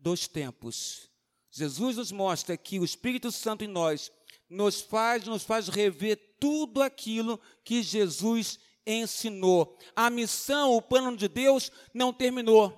dos 0.00 0.26
tempos. 0.26 1.10
Jesus 1.50 1.96
nos 1.96 2.12
mostra 2.12 2.56
que 2.56 2.78
o 2.78 2.84
Espírito 2.84 3.30
Santo 3.30 3.64
em 3.64 3.68
nós 3.68 4.10
nos 4.48 4.80
faz, 4.80 5.24
nos 5.24 5.42
faz 5.44 5.68
rever 5.68 6.16
tudo 6.38 6.82
aquilo 6.82 7.40
que 7.64 7.82
Jesus 7.82 8.58
ensinou. 8.86 9.76
A 9.94 10.10
missão, 10.10 10.74
o 10.74 10.82
plano 10.82 11.16
de 11.16 11.28
Deus 11.28 11.70
não 11.92 12.12
terminou. 12.12 12.76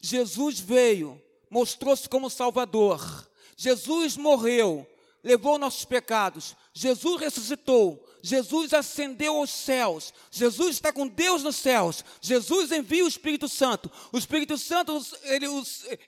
Jesus 0.00 0.58
veio, 0.60 1.20
mostrou-se 1.50 2.08
como 2.08 2.30
Salvador. 2.30 3.28
Jesus 3.56 4.16
morreu, 4.16 4.86
levou 5.22 5.58
nossos 5.58 5.84
pecados. 5.84 6.56
Jesus 6.72 7.20
ressuscitou. 7.20 8.02
Jesus 8.22 8.74
ascendeu 8.74 9.36
aos 9.36 9.50
céus. 9.50 10.12
Jesus 10.30 10.76
está 10.76 10.92
com 10.92 11.06
Deus 11.06 11.42
nos 11.42 11.56
céus. 11.56 12.04
Jesus 12.20 12.70
envia 12.72 13.04
o 13.04 13.08
Espírito 13.08 13.48
Santo. 13.48 13.90
O 14.12 14.18
Espírito 14.18 14.58
Santo, 14.58 15.00
ele, 15.22 15.46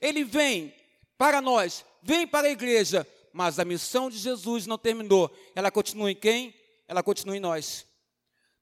ele 0.01 0.25
vem 0.25 0.75
para 1.17 1.41
nós, 1.41 1.85
vem 2.03 2.27
para 2.27 2.49
a 2.49 2.51
igreja. 2.51 3.07
Mas 3.33 3.59
a 3.59 3.65
missão 3.65 4.11
de 4.11 4.19
Jesus 4.19 4.67
não 4.67 4.77
terminou. 4.77 5.31
Ela 5.55 5.71
continua 5.71 6.11
em 6.11 6.15
quem? 6.15 6.55
Ela 6.87 7.03
continua 7.03 7.37
em 7.37 7.41
nós. 7.41 7.87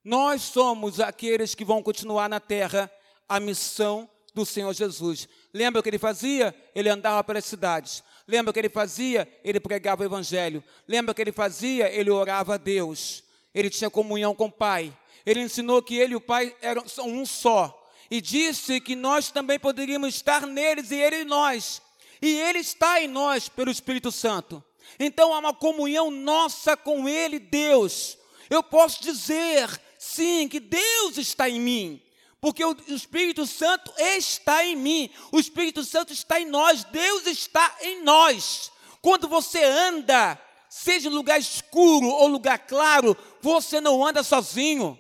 Nós 0.04 0.42
somos 0.42 1.00
aqueles 1.00 1.54
que 1.54 1.64
vão 1.64 1.82
continuar 1.82 2.28
na 2.28 2.38
terra 2.38 2.90
a 3.28 3.40
missão 3.40 4.08
do 4.32 4.46
Senhor 4.46 4.72
Jesus. 4.72 5.28
Lembra 5.52 5.80
o 5.80 5.82
que 5.82 5.88
ele 5.90 5.98
fazia? 5.98 6.54
Ele 6.74 6.88
andava 6.88 7.24
pelas 7.24 7.44
cidades. 7.44 8.04
Lembra 8.28 8.50
o 8.50 8.54
que 8.54 8.60
ele 8.60 8.68
fazia? 8.68 9.28
Ele 9.42 9.58
pregava 9.58 10.02
o 10.02 10.06
evangelho. 10.06 10.62
Lembra 10.86 11.10
o 11.10 11.14
que 11.14 11.20
ele 11.20 11.32
fazia? 11.32 11.92
Ele 11.92 12.10
orava 12.10 12.54
a 12.54 12.56
Deus 12.56 13.24
ele 13.54 13.70
tinha 13.70 13.90
comunhão 13.90 14.34
com 14.34 14.46
o 14.46 14.52
Pai. 14.52 14.96
Ele 15.24 15.40
ensinou 15.40 15.82
que 15.82 15.96
ele 15.96 16.14
e 16.14 16.16
o 16.16 16.20
Pai 16.20 16.54
eram 16.60 16.84
um 17.04 17.26
só. 17.26 17.76
E 18.10 18.20
disse 18.20 18.80
que 18.80 18.96
nós 18.96 19.30
também 19.30 19.58
poderíamos 19.58 20.14
estar 20.14 20.46
neles 20.46 20.90
e 20.90 20.96
ele 20.96 21.22
em 21.22 21.24
nós. 21.24 21.80
E 22.20 22.28
ele 22.28 22.58
está 22.58 23.00
em 23.00 23.08
nós 23.08 23.48
pelo 23.48 23.70
Espírito 23.70 24.10
Santo. 24.10 24.62
Então 24.98 25.32
há 25.32 25.38
uma 25.38 25.54
comunhão 25.54 26.10
nossa 26.10 26.76
com 26.76 27.08
ele, 27.08 27.38
Deus. 27.38 28.18
Eu 28.48 28.62
posso 28.62 29.02
dizer, 29.02 29.80
sim, 29.98 30.48
que 30.48 30.58
Deus 30.58 31.16
está 31.18 31.48
em 31.48 31.60
mim. 31.60 32.02
Porque 32.40 32.64
o 32.64 32.74
Espírito 32.88 33.46
Santo 33.46 33.92
está 33.98 34.64
em 34.64 34.74
mim, 34.74 35.10
o 35.30 35.38
Espírito 35.38 35.84
Santo 35.84 36.12
está 36.12 36.40
em 36.40 36.46
nós, 36.46 36.84
Deus 36.84 37.26
está 37.26 37.76
em 37.82 38.02
nós. 38.02 38.72
Quando 39.02 39.28
você 39.28 39.62
anda 39.62 40.40
seja 40.70 41.10
lugar 41.10 41.40
escuro 41.40 42.06
ou 42.06 42.28
lugar 42.28 42.60
claro, 42.60 43.16
você 43.42 43.80
não 43.80 44.06
anda 44.06 44.22
sozinho. 44.22 44.96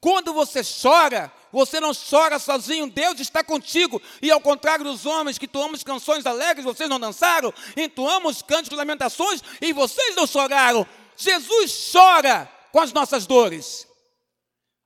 Quando 0.00 0.32
você 0.32 0.62
chora, 0.62 1.30
você 1.52 1.80
não 1.80 1.92
chora 1.92 2.38
sozinho, 2.38 2.88
Deus 2.88 3.18
está 3.20 3.42
contigo. 3.42 4.00
E 4.22 4.30
ao 4.30 4.40
contrário 4.40 4.84
dos 4.84 5.04
homens 5.04 5.36
que 5.36 5.44
entoamos 5.44 5.82
canções 5.82 6.24
alegres, 6.24 6.64
vocês 6.64 6.88
não 6.88 7.00
dançaram, 7.00 7.52
entoamos 7.76 8.40
cânticos 8.40 8.78
lamentações 8.78 9.42
e 9.60 9.72
vocês 9.72 10.14
não 10.14 10.26
choraram. 10.26 10.86
Jesus 11.16 11.90
chora 11.92 12.50
com 12.72 12.80
as 12.80 12.92
nossas 12.92 13.26
dores. 13.26 13.86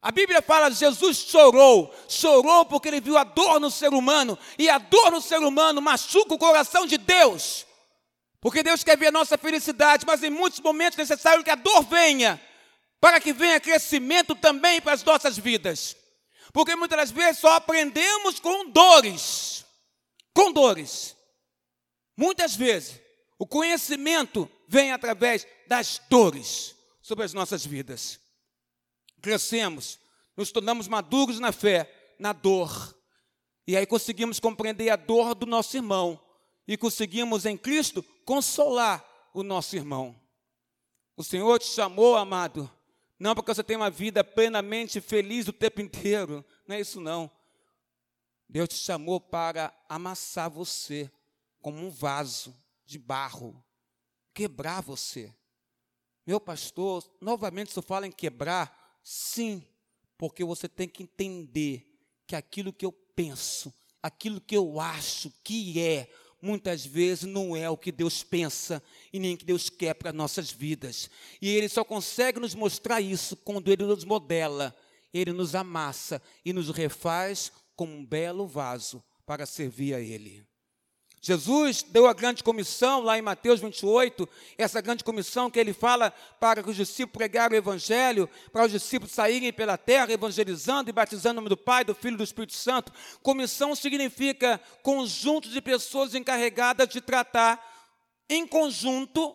A 0.01 0.11
Bíblia 0.11 0.43
fala 0.43 0.71
Jesus 0.71 1.19
chorou, 1.19 1.95
chorou 2.09 2.65
porque 2.65 2.89
ele 2.89 3.01
viu 3.01 3.17
a 3.17 3.25
dor 3.25 3.61
no 3.61 3.71
ser 3.71 3.89
humano, 3.95 4.39
e 4.59 4.69
a 4.69 4.77
dor 4.77 5.11
no 5.11 5.21
ser 5.21 5.39
humano 5.39 5.81
machuca 5.81 6.35
o 6.35 6.39
coração 6.39 6.87
de 6.87 6.99
Deus. 6.99 7.64
Porque 8.45 8.63
Deus 8.63 8.85
quer 8.85 8.99
ver 8.99 9.07
a 9.07 9.11
nossa 9.11 9.39
felicidade, 9.39 10.05
mas 10.05 10.23
em 10.23 10.29
muitos 10.29 10.61
momentos 10.61 10.99
é 10.99 11.03
necessário 11.03 11.43
que 11.43 11.49
a 11.49 11.55
dor 11.55 11.83
venha, 11.85 12.39
para 13.01 13.19
que 13.19 13.33
venha 13.33 13.59
crescimento 13.59 14.35
também 14.35 14.83
para 14.83 14.93
as 14.93 15.03
nossas 15.03 15.39
vidas. 15.39 15.97
Porque 16.53 16.77
muitas 16.77 16.99
das 16.99 17.11
vezes 17.11 17.39
só 17.39 17.55
aprendemos 17.55 18.39
com 18.39 18.69
dores. 18.69 19.65
Com 20.35 20.53
dores. 20.53 21.17
Muitas 22.15 22.55
vezes 22.55 23.01
o 23.39 23.47
conhecimento 23.47 24.47
vem 24.69 24.93
através 24.93 25.47
das 25.67 26.03
dores 26.11 26.77
sobre 27.01 27.25
as 27.25 27.33
nossas 27.33 27.65
vidas. 27.65 28.21
Crescemos, 29.23 29.99
nos 30.37 30.53
tornamos 30.53 30.87
maduros 30.87 31.41
na 31.41 31.51
fé, 31.51 31.91
na 32.19 32.35
dor. 32.35 32.95
E 33.67 33.75
aí 33.75 33.87
conseguimos 33.87 34.39
compreender 34.39 34.91
a 34.91 34.97
dor 34.97 35.35
do 35.35 35.47
nosso 35.47 35.75
irmão 35.79 36.21
e 36.67 36.77
conseguimos 36.77 37.45
em 37.45 37.57
Cristo 37.57 38.03
consolar 38.25 39.05
o 39.33 39.43
nosso 39.43 39.77
irmão. 39.77 40.19
O 41.17 41.23
Senhor 41.23 41.59
te 41.59 41.67
chamou, 41.67 42.17
amado, 42.17 42.71
não 43.19 43.35
porque 43.35 43.55
você 43.55 43.63
tem 43.63 43.77
uma 43.77 43.91
vida 43.91 44.25
plenamente 44.25 45.01
feliz 45.01 45.47
o 45.47 45.53
tempo 45.53 45.81
inteiro, 45.81 46.45
não 46.67 46.77
é 46.77 46.81
isso 46.81 47.01
não. 47.01 47.31
Deus 48.49 48.69
te 48.69 48.77
chamou 48.77 49.21
para 49.21 49.73
amassar 49.89 50.51
você 50.51 51.11
como 51.61 51.79
um 51.79 51.91
vaso 51.91 52.55
de 52.85 52.99
barro, 52.99 53.65
quebrar 54.33 54.83
você. 54.83 55.35
Meu 56.27 56.41
pastor, 56.41 57.09
novamente 57.21 57.73
se 57.73 57.83
fala 57.83 58.07
em 58.07 58.13
quebrar, 58.13 58.99
sim, 59.03 59.67
porque 60.17 60.45
você 60.45 60.69
tem 60.69 60.89
que 60.89 61.03
entender 61.03 61.87
que 62.27 62.35
aquilo 62.35 62.73
que 62.73 62.85
eu 62.85 62.93
penso, 62.93 63.73
aquilo 64.03 64.41
que 64.41 64.57
eu 64.57 64.81
acho 64.81 65.31
que 65.43 65.81
é, 65.81 66.11
muitas 66.45 66.85
vezes 66.85 67.25
não 67.25 67.57
é 67.57 67.69
o 67.71 67.77
que 67.77 67.91
Deus 67.91 68.23
pensa 68.23 68.83
e 69.13 69.19
nem 69.19 69.35
o 69.35 69.39
que 69.39 69.45
Deus 69.45 69.71
quer 69.71 69.95
para 69.95 70.13
nossas 70.13 70.51
vidas. 70.51 71.11
E 71.41 71.49
Ele 71.49 71.69
só 71.69 71.83
consegue 71.83 72.39
nos 72.39 72.55
mostrar 72.55 73.01
isso 73.01 73.37
quando 73.37 73.73
Ele 73.73 73.85
nos 73.85 74.05
modela, 74.05 74.77
Ele 75.13 75.33
nos 75.33 75.55
amassa 75.55 76.21
e 76.45 76.53
nos 76.53 76.69
refaz 76.69 77.51
como 77.75 77.93
um 77.93 78.05
belo 78.05 78.47
vaso 78.47 79.03
para 79.27 79.47
servir 79.47 79.95
a 79.95 80.01
Ele. 80.01 80.45
Jesus 81.27 81.83
deu 81.83 82.07
a 82.07 82.13
grande 82.13 82.45
comissão 82.45 83.01
lá 83.01 83.19
em 83.19 83.23
Mateus 83.23 83.59
28, 83.59 84.29
essa 84.59 84.83
grande 84.83 85.03
comissão 85.03 85.51
que 85.51 85.59
ele 85.59 85.73
fala 85.73 86.11
para 86.39 86.63
que 86.63 86.69
os 86.69 86.77
discípulos 86.77 87.17
pregarem 87.17 87.57
o 87.57 87.63
evangelho, 87.63 88.29
para 88.53 88.67
os 88.67 88.71
discípulos 88.71 89.15
saírem 89.15 89.51
pela 89.51 89.79
terra 89.79 90.13
evangelizando 90.13 90.91
e 90.91 90.93
batizando 90.93 91.33
em 91.33 91.37
nome 91.37 91.49
do 91.49 91.57
Pai, 91.57 91.83
do 91.83 91.95
Filho 91.95 92.13
e 92.13 92.19
do 92.19 92.25
Espírito 92.25 92.53
Santo. 92.53 92.93
Comissão 93.23 93.75
significa 93.75 94.61
conjunto 94.83 95.49
de 95.49 95.63
pessoas 95.63 96.15
encarregadas 96.15 96.91
de 96.91 97.01
tratar 97.01 97.59
em 98.29 98.47
conjunto 98.47 99.35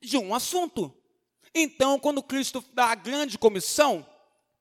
de 0.00 0.16
um 0.16 0.36
assunto. 0.36 0.96
Então, 1.52 1.98
quando 1.98 2.22
Cristo 2.22 2.64
dá 2.72 2.92
a 2.92 2.94
grande 2.94 3.38
comissão, 3.38 4.06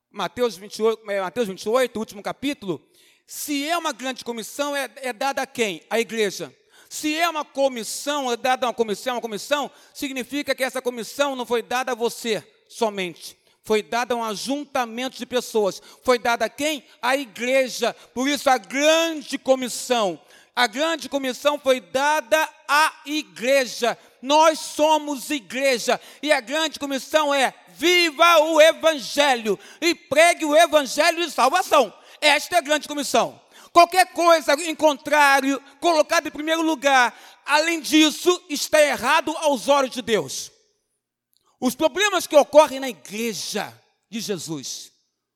Mateus 0.10 0.58
28, 0.58 1.12
é, 1.12 1.22
Mateus 1.22 1.48
28 1.48 2.00
último 2.00 2.24
capítulo, 2.24 2.84
se 3.28 3.70
é 3.70 3.78
uma 3.78 3.92
grande 3.92 4.26
comissão, 4.26 4.76
é, 4.76 4.90
é 4.96 5.14
dada 5.14 5.44
a 5.44 5.46
quem? 5.46 5.84
A 5.88 6.00
igreja. 6.00 6.52
Se 6.94 7.18
é 7.18 7.28
uma 7.28 7.44
comissão, 7.44 8.32
é 8.32 8.38
dada 8.38 8.68
uma 8.68 8.74
comissão, 8.74 9.16
uma 9.16 9.22
comissão, 9.22 9.72
significa 9.96 10.54
que 10.54 10.64
essa 10.64 10.80
comissão 10.80 11.36
não 11.36 11.44
foi 11.44 11.64
dada 11.64 11.94
a 11.94 11.96
você 11.96 12.48
somente. 12.70 13.36
Foi 13.64 13.82
dada 13.82 14.14
a 14.14 14.18
um 14.18 14.24
ajuntamento 14.24 15.18
de 15.18 15.26
pessoas. 15.26 15.82
Foi 16.04 16.20
dada 16.20 16.46
a 16.46 16.50
quem? 16.50 16.86
A 17.02 17.18
igreja. 17.18 17.96
Por 18.14 18.30
isso, 18.30 18.48
a 18.48 18.60
grande 18.60 19.40
comissão. 19.40 20.22
A 20.56 20.68
grande 20.68 21.10
comissão 21.10 21.58
foi 21.58 21.82
dada 21.82 22.48
à 22.68 22.94
igreja. 23.08 23.98
Nós 24.22 24.60
somos 24.60 25.32
igreja. 25.32 26.00
E 26.22 26.32
a 26.32 26.42
grande 26.42 26.78
comissão 26.78 27.34
é: 27.34 27.56
viva 27.70 28.38
o 28.38 28.62
evangelho 28.62 29.58
e 29.82 29.96
pregue 29.96 30.46
o 30.46 30.56
evangelho 30.56 31.26
de 31.26 31.32
salvação. 31.32 31.92
Esta 32.22 32.58
é 32.58 32.60
a 32.60 32.62
grande 32.62 32.88
comissão. 32.88 33.42
Qualquer 33.74 34.14
coisa 34.14 34.54
em 34.54 34.76
contrário, 34.76 35.60
colocado 35.80 36.28
em 36.28 36.32
primeiro 36.32 36.62
lugar, 36.62 37.18
além 37.44 37.82
disso, 37.82 38.30
está 38.48 38.80
errado 38.80 39.36
aos 39.38 39.68
olhos 39.68 39.92
de 39.92 40.02
Deus. 40.04 40.52
Os 41.60 41.74
problemas 41.74 42.28
que 42.28 42.36
ocorrem 42.36 42.80
na 42.80 42.90
igreja 42.90 43.74
de 44.12 44.20
Jesus, 44.20 44.92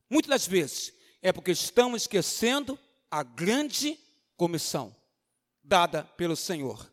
muitas 0.08 0.30
das 0.30 0.48
vezes, 0.48 0.94
é 1.20 1.34
porque 1.34 1.50
estamos 1.50 2.04
esquecendo 2.04 2.78
a 3.10 3.24
grande 3.24 3.98
comissão 4.36 4.96
dada 5.64 6.04
pelo 6.16 6.36
Senhor. 6.36 6.88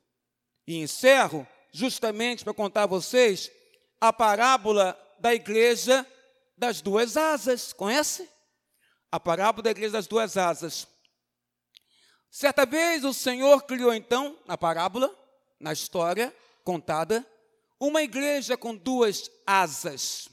E 0.67 0.79
encerro 0.79 1.47
justamente 1.71 2.43
para 2.43 2.55
contar 2.55 2.85
a 2.85 2.87
vocês 2.87 3.51
a 4.01 4.11
parábola 4.13 4.99
da 5.19 5.35
igreja 5.35 6.07
das 6.57 6.81
duas 6.81 7.19
asas. 7.19 7.75
Conhece? 7.75 8.27
A 9.13 9.21
parábola 9.21 9.65
da 9.65 9.71
igreja 9.73 9.93
das 9.93 10.07
duas 10.07 10.39
asas. 10.39 10.94
Certa 12.35 12.67
vez 12.67 13.05
o 13.05 13.15
Senhor 13.15 13.63
criou 13.63 13.95
então, 13.95 14.37
na 14.45 14.59
parábola, 14.59 15.09
na 15.61 15.73
história 15.73 16.35
contada, 16.65 17.25
uma 17.79 18.03
igreja 18.03 18.57
com 18.57 18.75
duas 18.75 19.31
asas. 19.47 20.29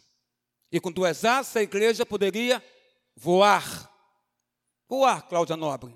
E 0.71 0.79
com 0.79 0.91
duas 0.91 1.23
asas 1.23 1.55
a 1.55 1.61
igreja 1.61 2.03
poderia 2.03 2.59
voar. 3.15 3.87
Voar, 4.89 5.21
Cláudia 5.27 5.55
Nobre. 5.55 5.95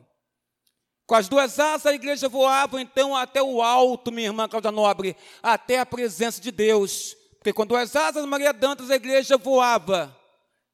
Com 1.07 1.15
as 1.15 1.27
duas 1.27 1.59
asas 1.59 1.87
a 1.87 1.95
igreja 1.95 2.29
voava 2.29 2.79
então 2.79 3.15
até 3.15 3.41
o 3.41 3.59
alto, 3.59 4.11
minha 4.11 4.27
irmã 4.27 4.47
Cláudia 4.47 4.71
Nobre, 4.71 5.17
até 5.41 5.79
a 5.79 5.87
presença 5.87 6.39
de 6.39 6.51
Deus. 6.51 7.17
Porque 7.39 7.51
com 7.51 7.65
duas 7.65 7.95
asas, 7.95 8.23
Maria 8.25 8.53
Dantas, 8.53 8.91
a 8.91 8.95
igreja 8.95 9.37
voava, 9.37 10.15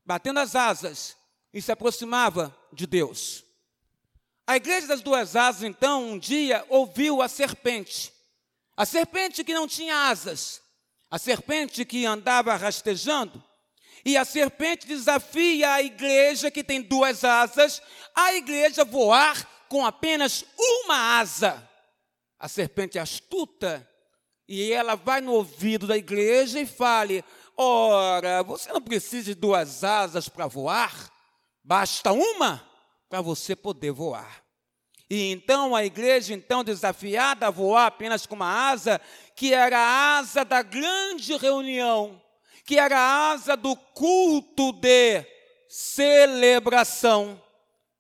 batendo 0.06 0.42
as 0.42 0.58
asas, 0.58 1.16
e 1.54 1.62
se 1.62 1.72
aproximava 1.72 2.54
de 2.74 2.86
Deus. 2.86 3.50
A 4.48 4.56
igreja 4.56 4.88
das 4.88 5.02
duas 5.02 5.36
asas, 5.36 5.64
então, 5.64 6.12
um 6.12 6.20
dia 6.20 6.66
ouviu 6.70 7.22
a 7.22 7.28
serpente. 7.28 8.12
A 8.76 8.86
serpente 8.86 9.44
que 9.44 9.54
não 9.54 9.68
tinha 9.68 10.10
asas. 10.10 10.62
A 11.10 11.18
serpente 11.20 11.86
que 11.86 12.06
andava 12.06 12.56
rastejando. 12.56 13.44
E 14.04 14.18
a 14.18 14.26
serpente 14.26 14.88
desafia 14.88 15.74
a 15.74 15.82
igreja 15.82 16.50
que 16.50 16.64
tem 16.64 16.82
duas 16.82 17.24
asas, 17.24 17.82
a 18.16 18.34
igreja 18.34 18.84
voar 18.84 19.48
com 19.70 19.86
apenas 19.86 20.44
uma 20.58 21.20
asa. 21.20 21.70
A 22.40 22.48
serpente 22.48 22.98
é 22.98 23.02
astuta 23.02 23.88
e 24.48 24.72
ela 24.74 24.96
vai 24.96 25.22
no 25.22 25.34
ouvido 25.34 25.86
da 25.86 25.96
igreja 25.96 26.60
e 26.60 26.66
fale: 26.66 27.24
Ora, 27.56 28.42
você 28.42 28.74
não 28.74 28.82
precisa 28.82 29.26
de 29.26 29.36
duas 29.36 29.84
asas 29.84 30.28
para 30.28 30.48
voar, 30.48 31.12
basta 31.64 32.12
uma 32.12 32.71
para 33.12 33.20
você 33.20 33.58
poder 33.58 33.92
voar. 33.92 34.42
E 35.10 35.34
então 35.34 35.76
a 35.76 35.84
igreja, 35.84 36.34
então 36.34 36.64
desafiada 36.64 37.46
a 37.46 37.52
voar 37.52 37.88
apenas 37.88 38.26
com 38.26 38.36
uma 38.36 38.70
asa, 38.70 39.02
que 39.36 39.54
era 39.54 39.78
a 39.78 40.18
asa 40.20 40.46
da 40.46 40.62
grande 40.62 41.36
reunião, 41.36 42.22
que 42.64 42.80
era 42.80 42.98
a 42.98 43.32
asa 43.32 43.58
do 43.58 43.76
culto 43.76 44.72
de 44.72 45.26
celebração. 45.68 47.44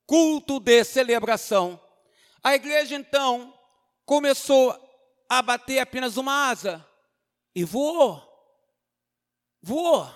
Culto 0.07 0.61
de 0.61 0.81
celebração. 0.85 1.77
A 2.41 2.55
igreja 2.55 2.95
então 2.95 3.53
começou 4.05 4.73
a 5.27 5.41
bater 5.41 5.79
apenas 5.79 6.15
uma 6.15 6.49
asa 6.49 6.85
e 7.53 7.65
voou. 7.65 8.23
Voou. 9.61 10.09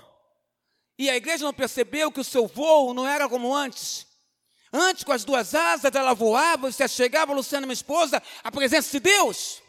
E 0.98 1.10
a 1.10 1.18
igreja 1.18 1.44
não 1.44 1.54
percebeu 1.54 2.14
que 2.14 2.22
o 2.22 2.24
seu 2.24 2.48
voo 2.48 2.94
não 2.94 3.06
era 3.06 3.28
como 3.28 3.54
antes. 3.54 4.15
Antes, 4.78 5.06
com 5.06 5.14
as 5.14 5.24
duas 5.24 5.56
asas, 5.56 5.96
ela 5.96 6.14
voava 6.14 6.70
se 6.70 6.86
chegava, 6.90 7.32
Luciana, 7.32 7.66
minha 7.66 7.74
esposa, 7.74 8.22
a 8.44 8.52
presença 8.52 8.92
de 8.92 9.00
Deus. 9.00 9.62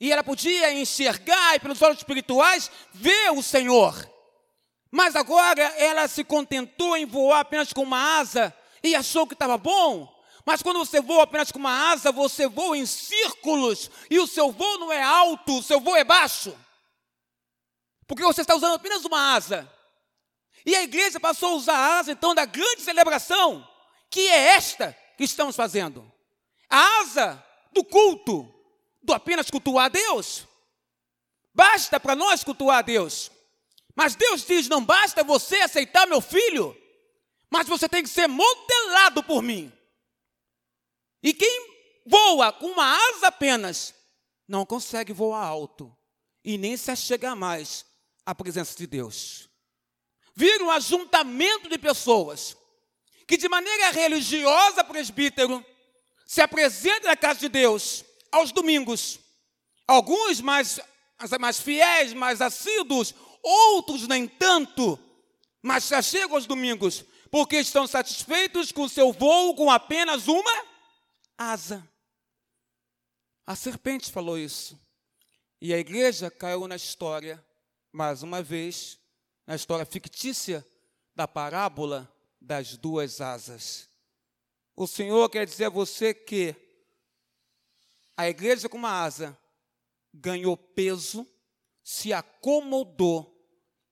E 0.00 0.10
ela 0.10 0.24
podia 0.24 0.72
enxergar 0.74 1.54
e, 1.54 1.60
pelos 1.60 1.80
olhos 1.80 1.98
espirituais, 1.98 2.68
ver 2.92 3.30
o 3.30 3.40
Senhor. 3.40 3.94
Mas 4.90 5.14
agora 5.14 5.62
ela 5.62 6.08
se 6.08 6.24
contentou 6.24 6.96
em 6.96 7.06
voar 7.06 7.40
apenas 7.40 7.72
com 7.72 7.82
uma 7.82 8.18
asa 8.18 8.52
e 8.82 8.96
achou 8.96 9.28
que 9.28 9.34
estava 9.34 9.56
bom. 9.56 10.12
Mas 10.44 10.60
quando 10.60 10.80
você 10.80 11.00
voa 11.00 11.22
apenas 11.22 11.52
com 11.52 11.60
uma 11.60 11.92
asa, 11.92 12.10
você 12.10 12.48
voa 12.48 12.76
em 12.76 12.86
círculos 12.86 13.88
e 14.10 14.18
o 14.18 14.26
seu 14.26 14.50
voo 14.50 14.78
não 14.78 14.90
é 14.92 15.00
alto, 15.00 15.58
o 15.58 15.62
seu 15.62 15.78
voo 15.78 15.94
é 15.94 16.02
baixo. 16.02 16.52
Porque 18.08 18.24
você 18.24 18.40
está 18.40 18.56
usando 18.56 18.74
apenas 18.74 19.04
uma 19.04 19.34
asa. 19.36 19.72
E 20.66 20.74
a 20.74 20.82
igreja 20.82 21.20
passou 21.20 21.50
a 21.50 21.54
usar 21.54 21.76
a 21.76 21.98
asa 22.00 22.10
então 22.10 22.34
da 22.34 22.44
grande 22.44 22.82
celebração 22.82 23.69
que 24.10 24.28
é 24.28 24.56
esta 24.56 24.96
que 25.16 25.24
estamos 25.24 25.54
fazendo. 25.54 26.10
A 26.68 27.00
asa 27.00 27.46
do 27.72 27.84
culto, 27.84 28.52
do 29.02 29.12
apenas 29.12 29.50
cultuar 29.50 29.86
a 29.86 29.88
Deus. 29.88 30.46
Basta 31.54 31.98
para 32.00 32.16
nós 32.16 32.42
cultuar 32.44 32.78
a 32.78 32.82
Deus. 32.82 33.30
Mas 33.94 34.14
Deus 34.14 34.44
diz: 34.44 34.68
não 34.68 34.84
basta 34.84 35.22
você 35.22 35.56
aceitar 35.56 36.06
meu 36.06 36.20
filho, 36.20 36.76
mas 37.48 37.68
você 37.68 37.88
tem 37.88 38.02
que 38.02 38.08
ser 38.08 38.26
modelado 38.26 39.22
por 39.22 39.42
mim. 39.42 39.72
E 41.22 41.32
quem 41.34 41.70
voa 42.06 42.52
com 42.52 42.66
uma 42.66 42.96
asa 43.10 43.28
apenas, 43.28 43.94
não 44.48 44.66
consegue 44.66 45.12
voar 45.12 45.44
alto 45.44 45.96
e 46.44 46.58
nem 46.58 46.76
se 46.76 46.90
achegar 46.90 47.36
mais 47.36 47.84
à 48.26 48.34
presença 48.34 48.76
de 48.76 48.86
Deus. 48.86 49.48
Vira 50.34 50.64
um 50.64 50.70
ajuntamento 50.70 51.68
de 51.68 51.78
pessoas 51.78 52.56
que 53.30 53.36
de 53.36 53.48
maneira 53.48 53.92
religiosa, 53.92 54.82
presbítero, 54.82 55.64
se 56.26 56.40
apresenta 56.40 57.06
na 57.06 57.16
casa 57.16 57.38
de 57.38 57.48
Deus 57.48 58.04
aos 58.32 58.50
domingos. 58.50 59.20
Alguns 59.86 60.40
mais, 60.40 60.80
mais 61.38 61.60
fiéis, 61.60 62.12
mais 62.12 62.40
assíduos, 62.40 63.14
outros 63.40 64.08
nem 64.08 64.26
tanto, 64.26 64.98
mas 65.62 65.86
já 65.86 66.02
chegam 66.02 66.34
aos 66.34 66.44
domingos, 66.44 67.04
porque 67.30 67.60
estão 67.60 67.86
satisfeitos 67.86 68.72
com 68.72 68.82
o 68.82 68.88
seu 68.88 69.12
voo 69.12 69.54
com 69.54 69.70
apenas 69.70 70.26
uma 70.26 70.64
asa. 71.38 71.88
A 73.46 73.54
serpente 73.54 74.10
falou 74.10 74.36
isso. 74.36 74.76
E 75.60 75.72
a 75.72 75.78
igreja 75.78 76.32
caiu 76.32 76.66
na 76.66 76.74
história, 76.74 77.40
mais 77.92 78.24
uma 78.24 78.42
vez, 78.42 78.98
na 79.46 79.54
história 79.54 79.86
fictícia 79.86 80.66
da 81.14 81.28
parábola 81.28 82.12
das 82.40 82.76
duas 82.76 83.20
asas. 83.20 83.88
O 84.74 84.86
Senhor 84.86 85.28
quer 85.28 85.46
dizer 85.46 85.66
a 85.66 85.70
você 85.70 86.14
que 86.14 86.54
a 88.16 88.28
igreja 88.28 88.68
com 88.68 88.78
uma 88.78 89.02
asa 89.02 89.38
ganhou 90.12 90.56
peso, 90.56 91.26
se 91.82 92.12
acomodou 92.12 93.36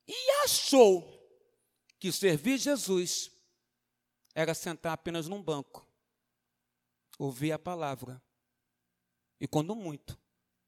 e 0.06 0.30
achou 0.44 1.18
que 1.98 2.12
servir 2.12 2.58
Jesus 2.58 3.30
era 4.34 4.54
sentar 4.54 4.92
apenas 4.92 5.26
num 5.26 5.42
banco, 5.42 5.86
ouvir 7.18 7.52
a 7.52 7.58
palavra 7.58 8.22
e, 9.40 9.48
quando 9.48 9.74
muito, 9.74 10.18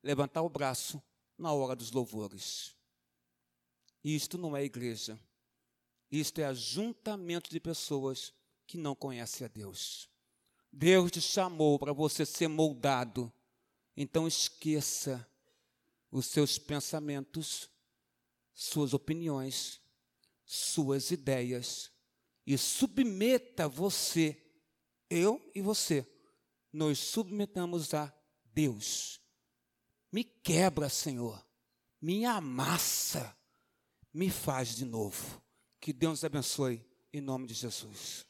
levantar 0.03 0.43
o 0.43 0.49
braço 0.49 1.03
na 1.37 1.53
hora 1.53 1.77
dos 1.77 1.91
louvores. 1.91 2.75
Isto 4.03 4.39
não 4.39 4.57
é 4.57 4.65
igreja. 4.65 5.19
Isto 6.11 6.41
é 6.41 6.45
ajuntamento 6.45 7.51
de 7.51 7.61
pessoas 7.61 8.33
que 8.67 8.77
não 8.77 8.95
conhecem 8.95 9.45
a 9.45 9.49
Deus. 9.49 10.09
Deus 10.73 11.11
te 11.11 11.21
chamou 11.21 11.79
para 11.79 11.93
você 11.93 12.25
ser 12.25 12.49
moldado 12.49 13.33
Então 13.97 14.27
esqueça 14.27 15.27
os 16.11 16.27
seus 16.27 16.59
pensamentos, 16.59 17.69
suas 18.53 18.95
opiniões, 18.95 19.81
suas 20.45 21.11
ideias 21.11 21.91
e 22.47 22.57
submeta 22.59 23.69
você, 23.69 24.43
eu 25.09 25.41
e 25.55 25.61
você, 25.61 26.07
nos 26.73 26.99
submetamos 26.99 27.95
a 27.95 28.13
Deus. 28.45 29.21
Me 30.11 30.25
quebra, 30.25 30.89
Senhor, 30.89 31.45
me 32.01 32.25
amassa, 32.25 33.37
me 34.13 34.31
faz 34.31 34.75
de 34.75 34.85
novo. 34.85 35.41
Que 35.81 35.93
Deus 35.93 36.25
abençoe 36.25 36.85
em 37.13 37.21
nome 37.21 37.47
de 37.47 37.55
Jesus. 37.55 38.27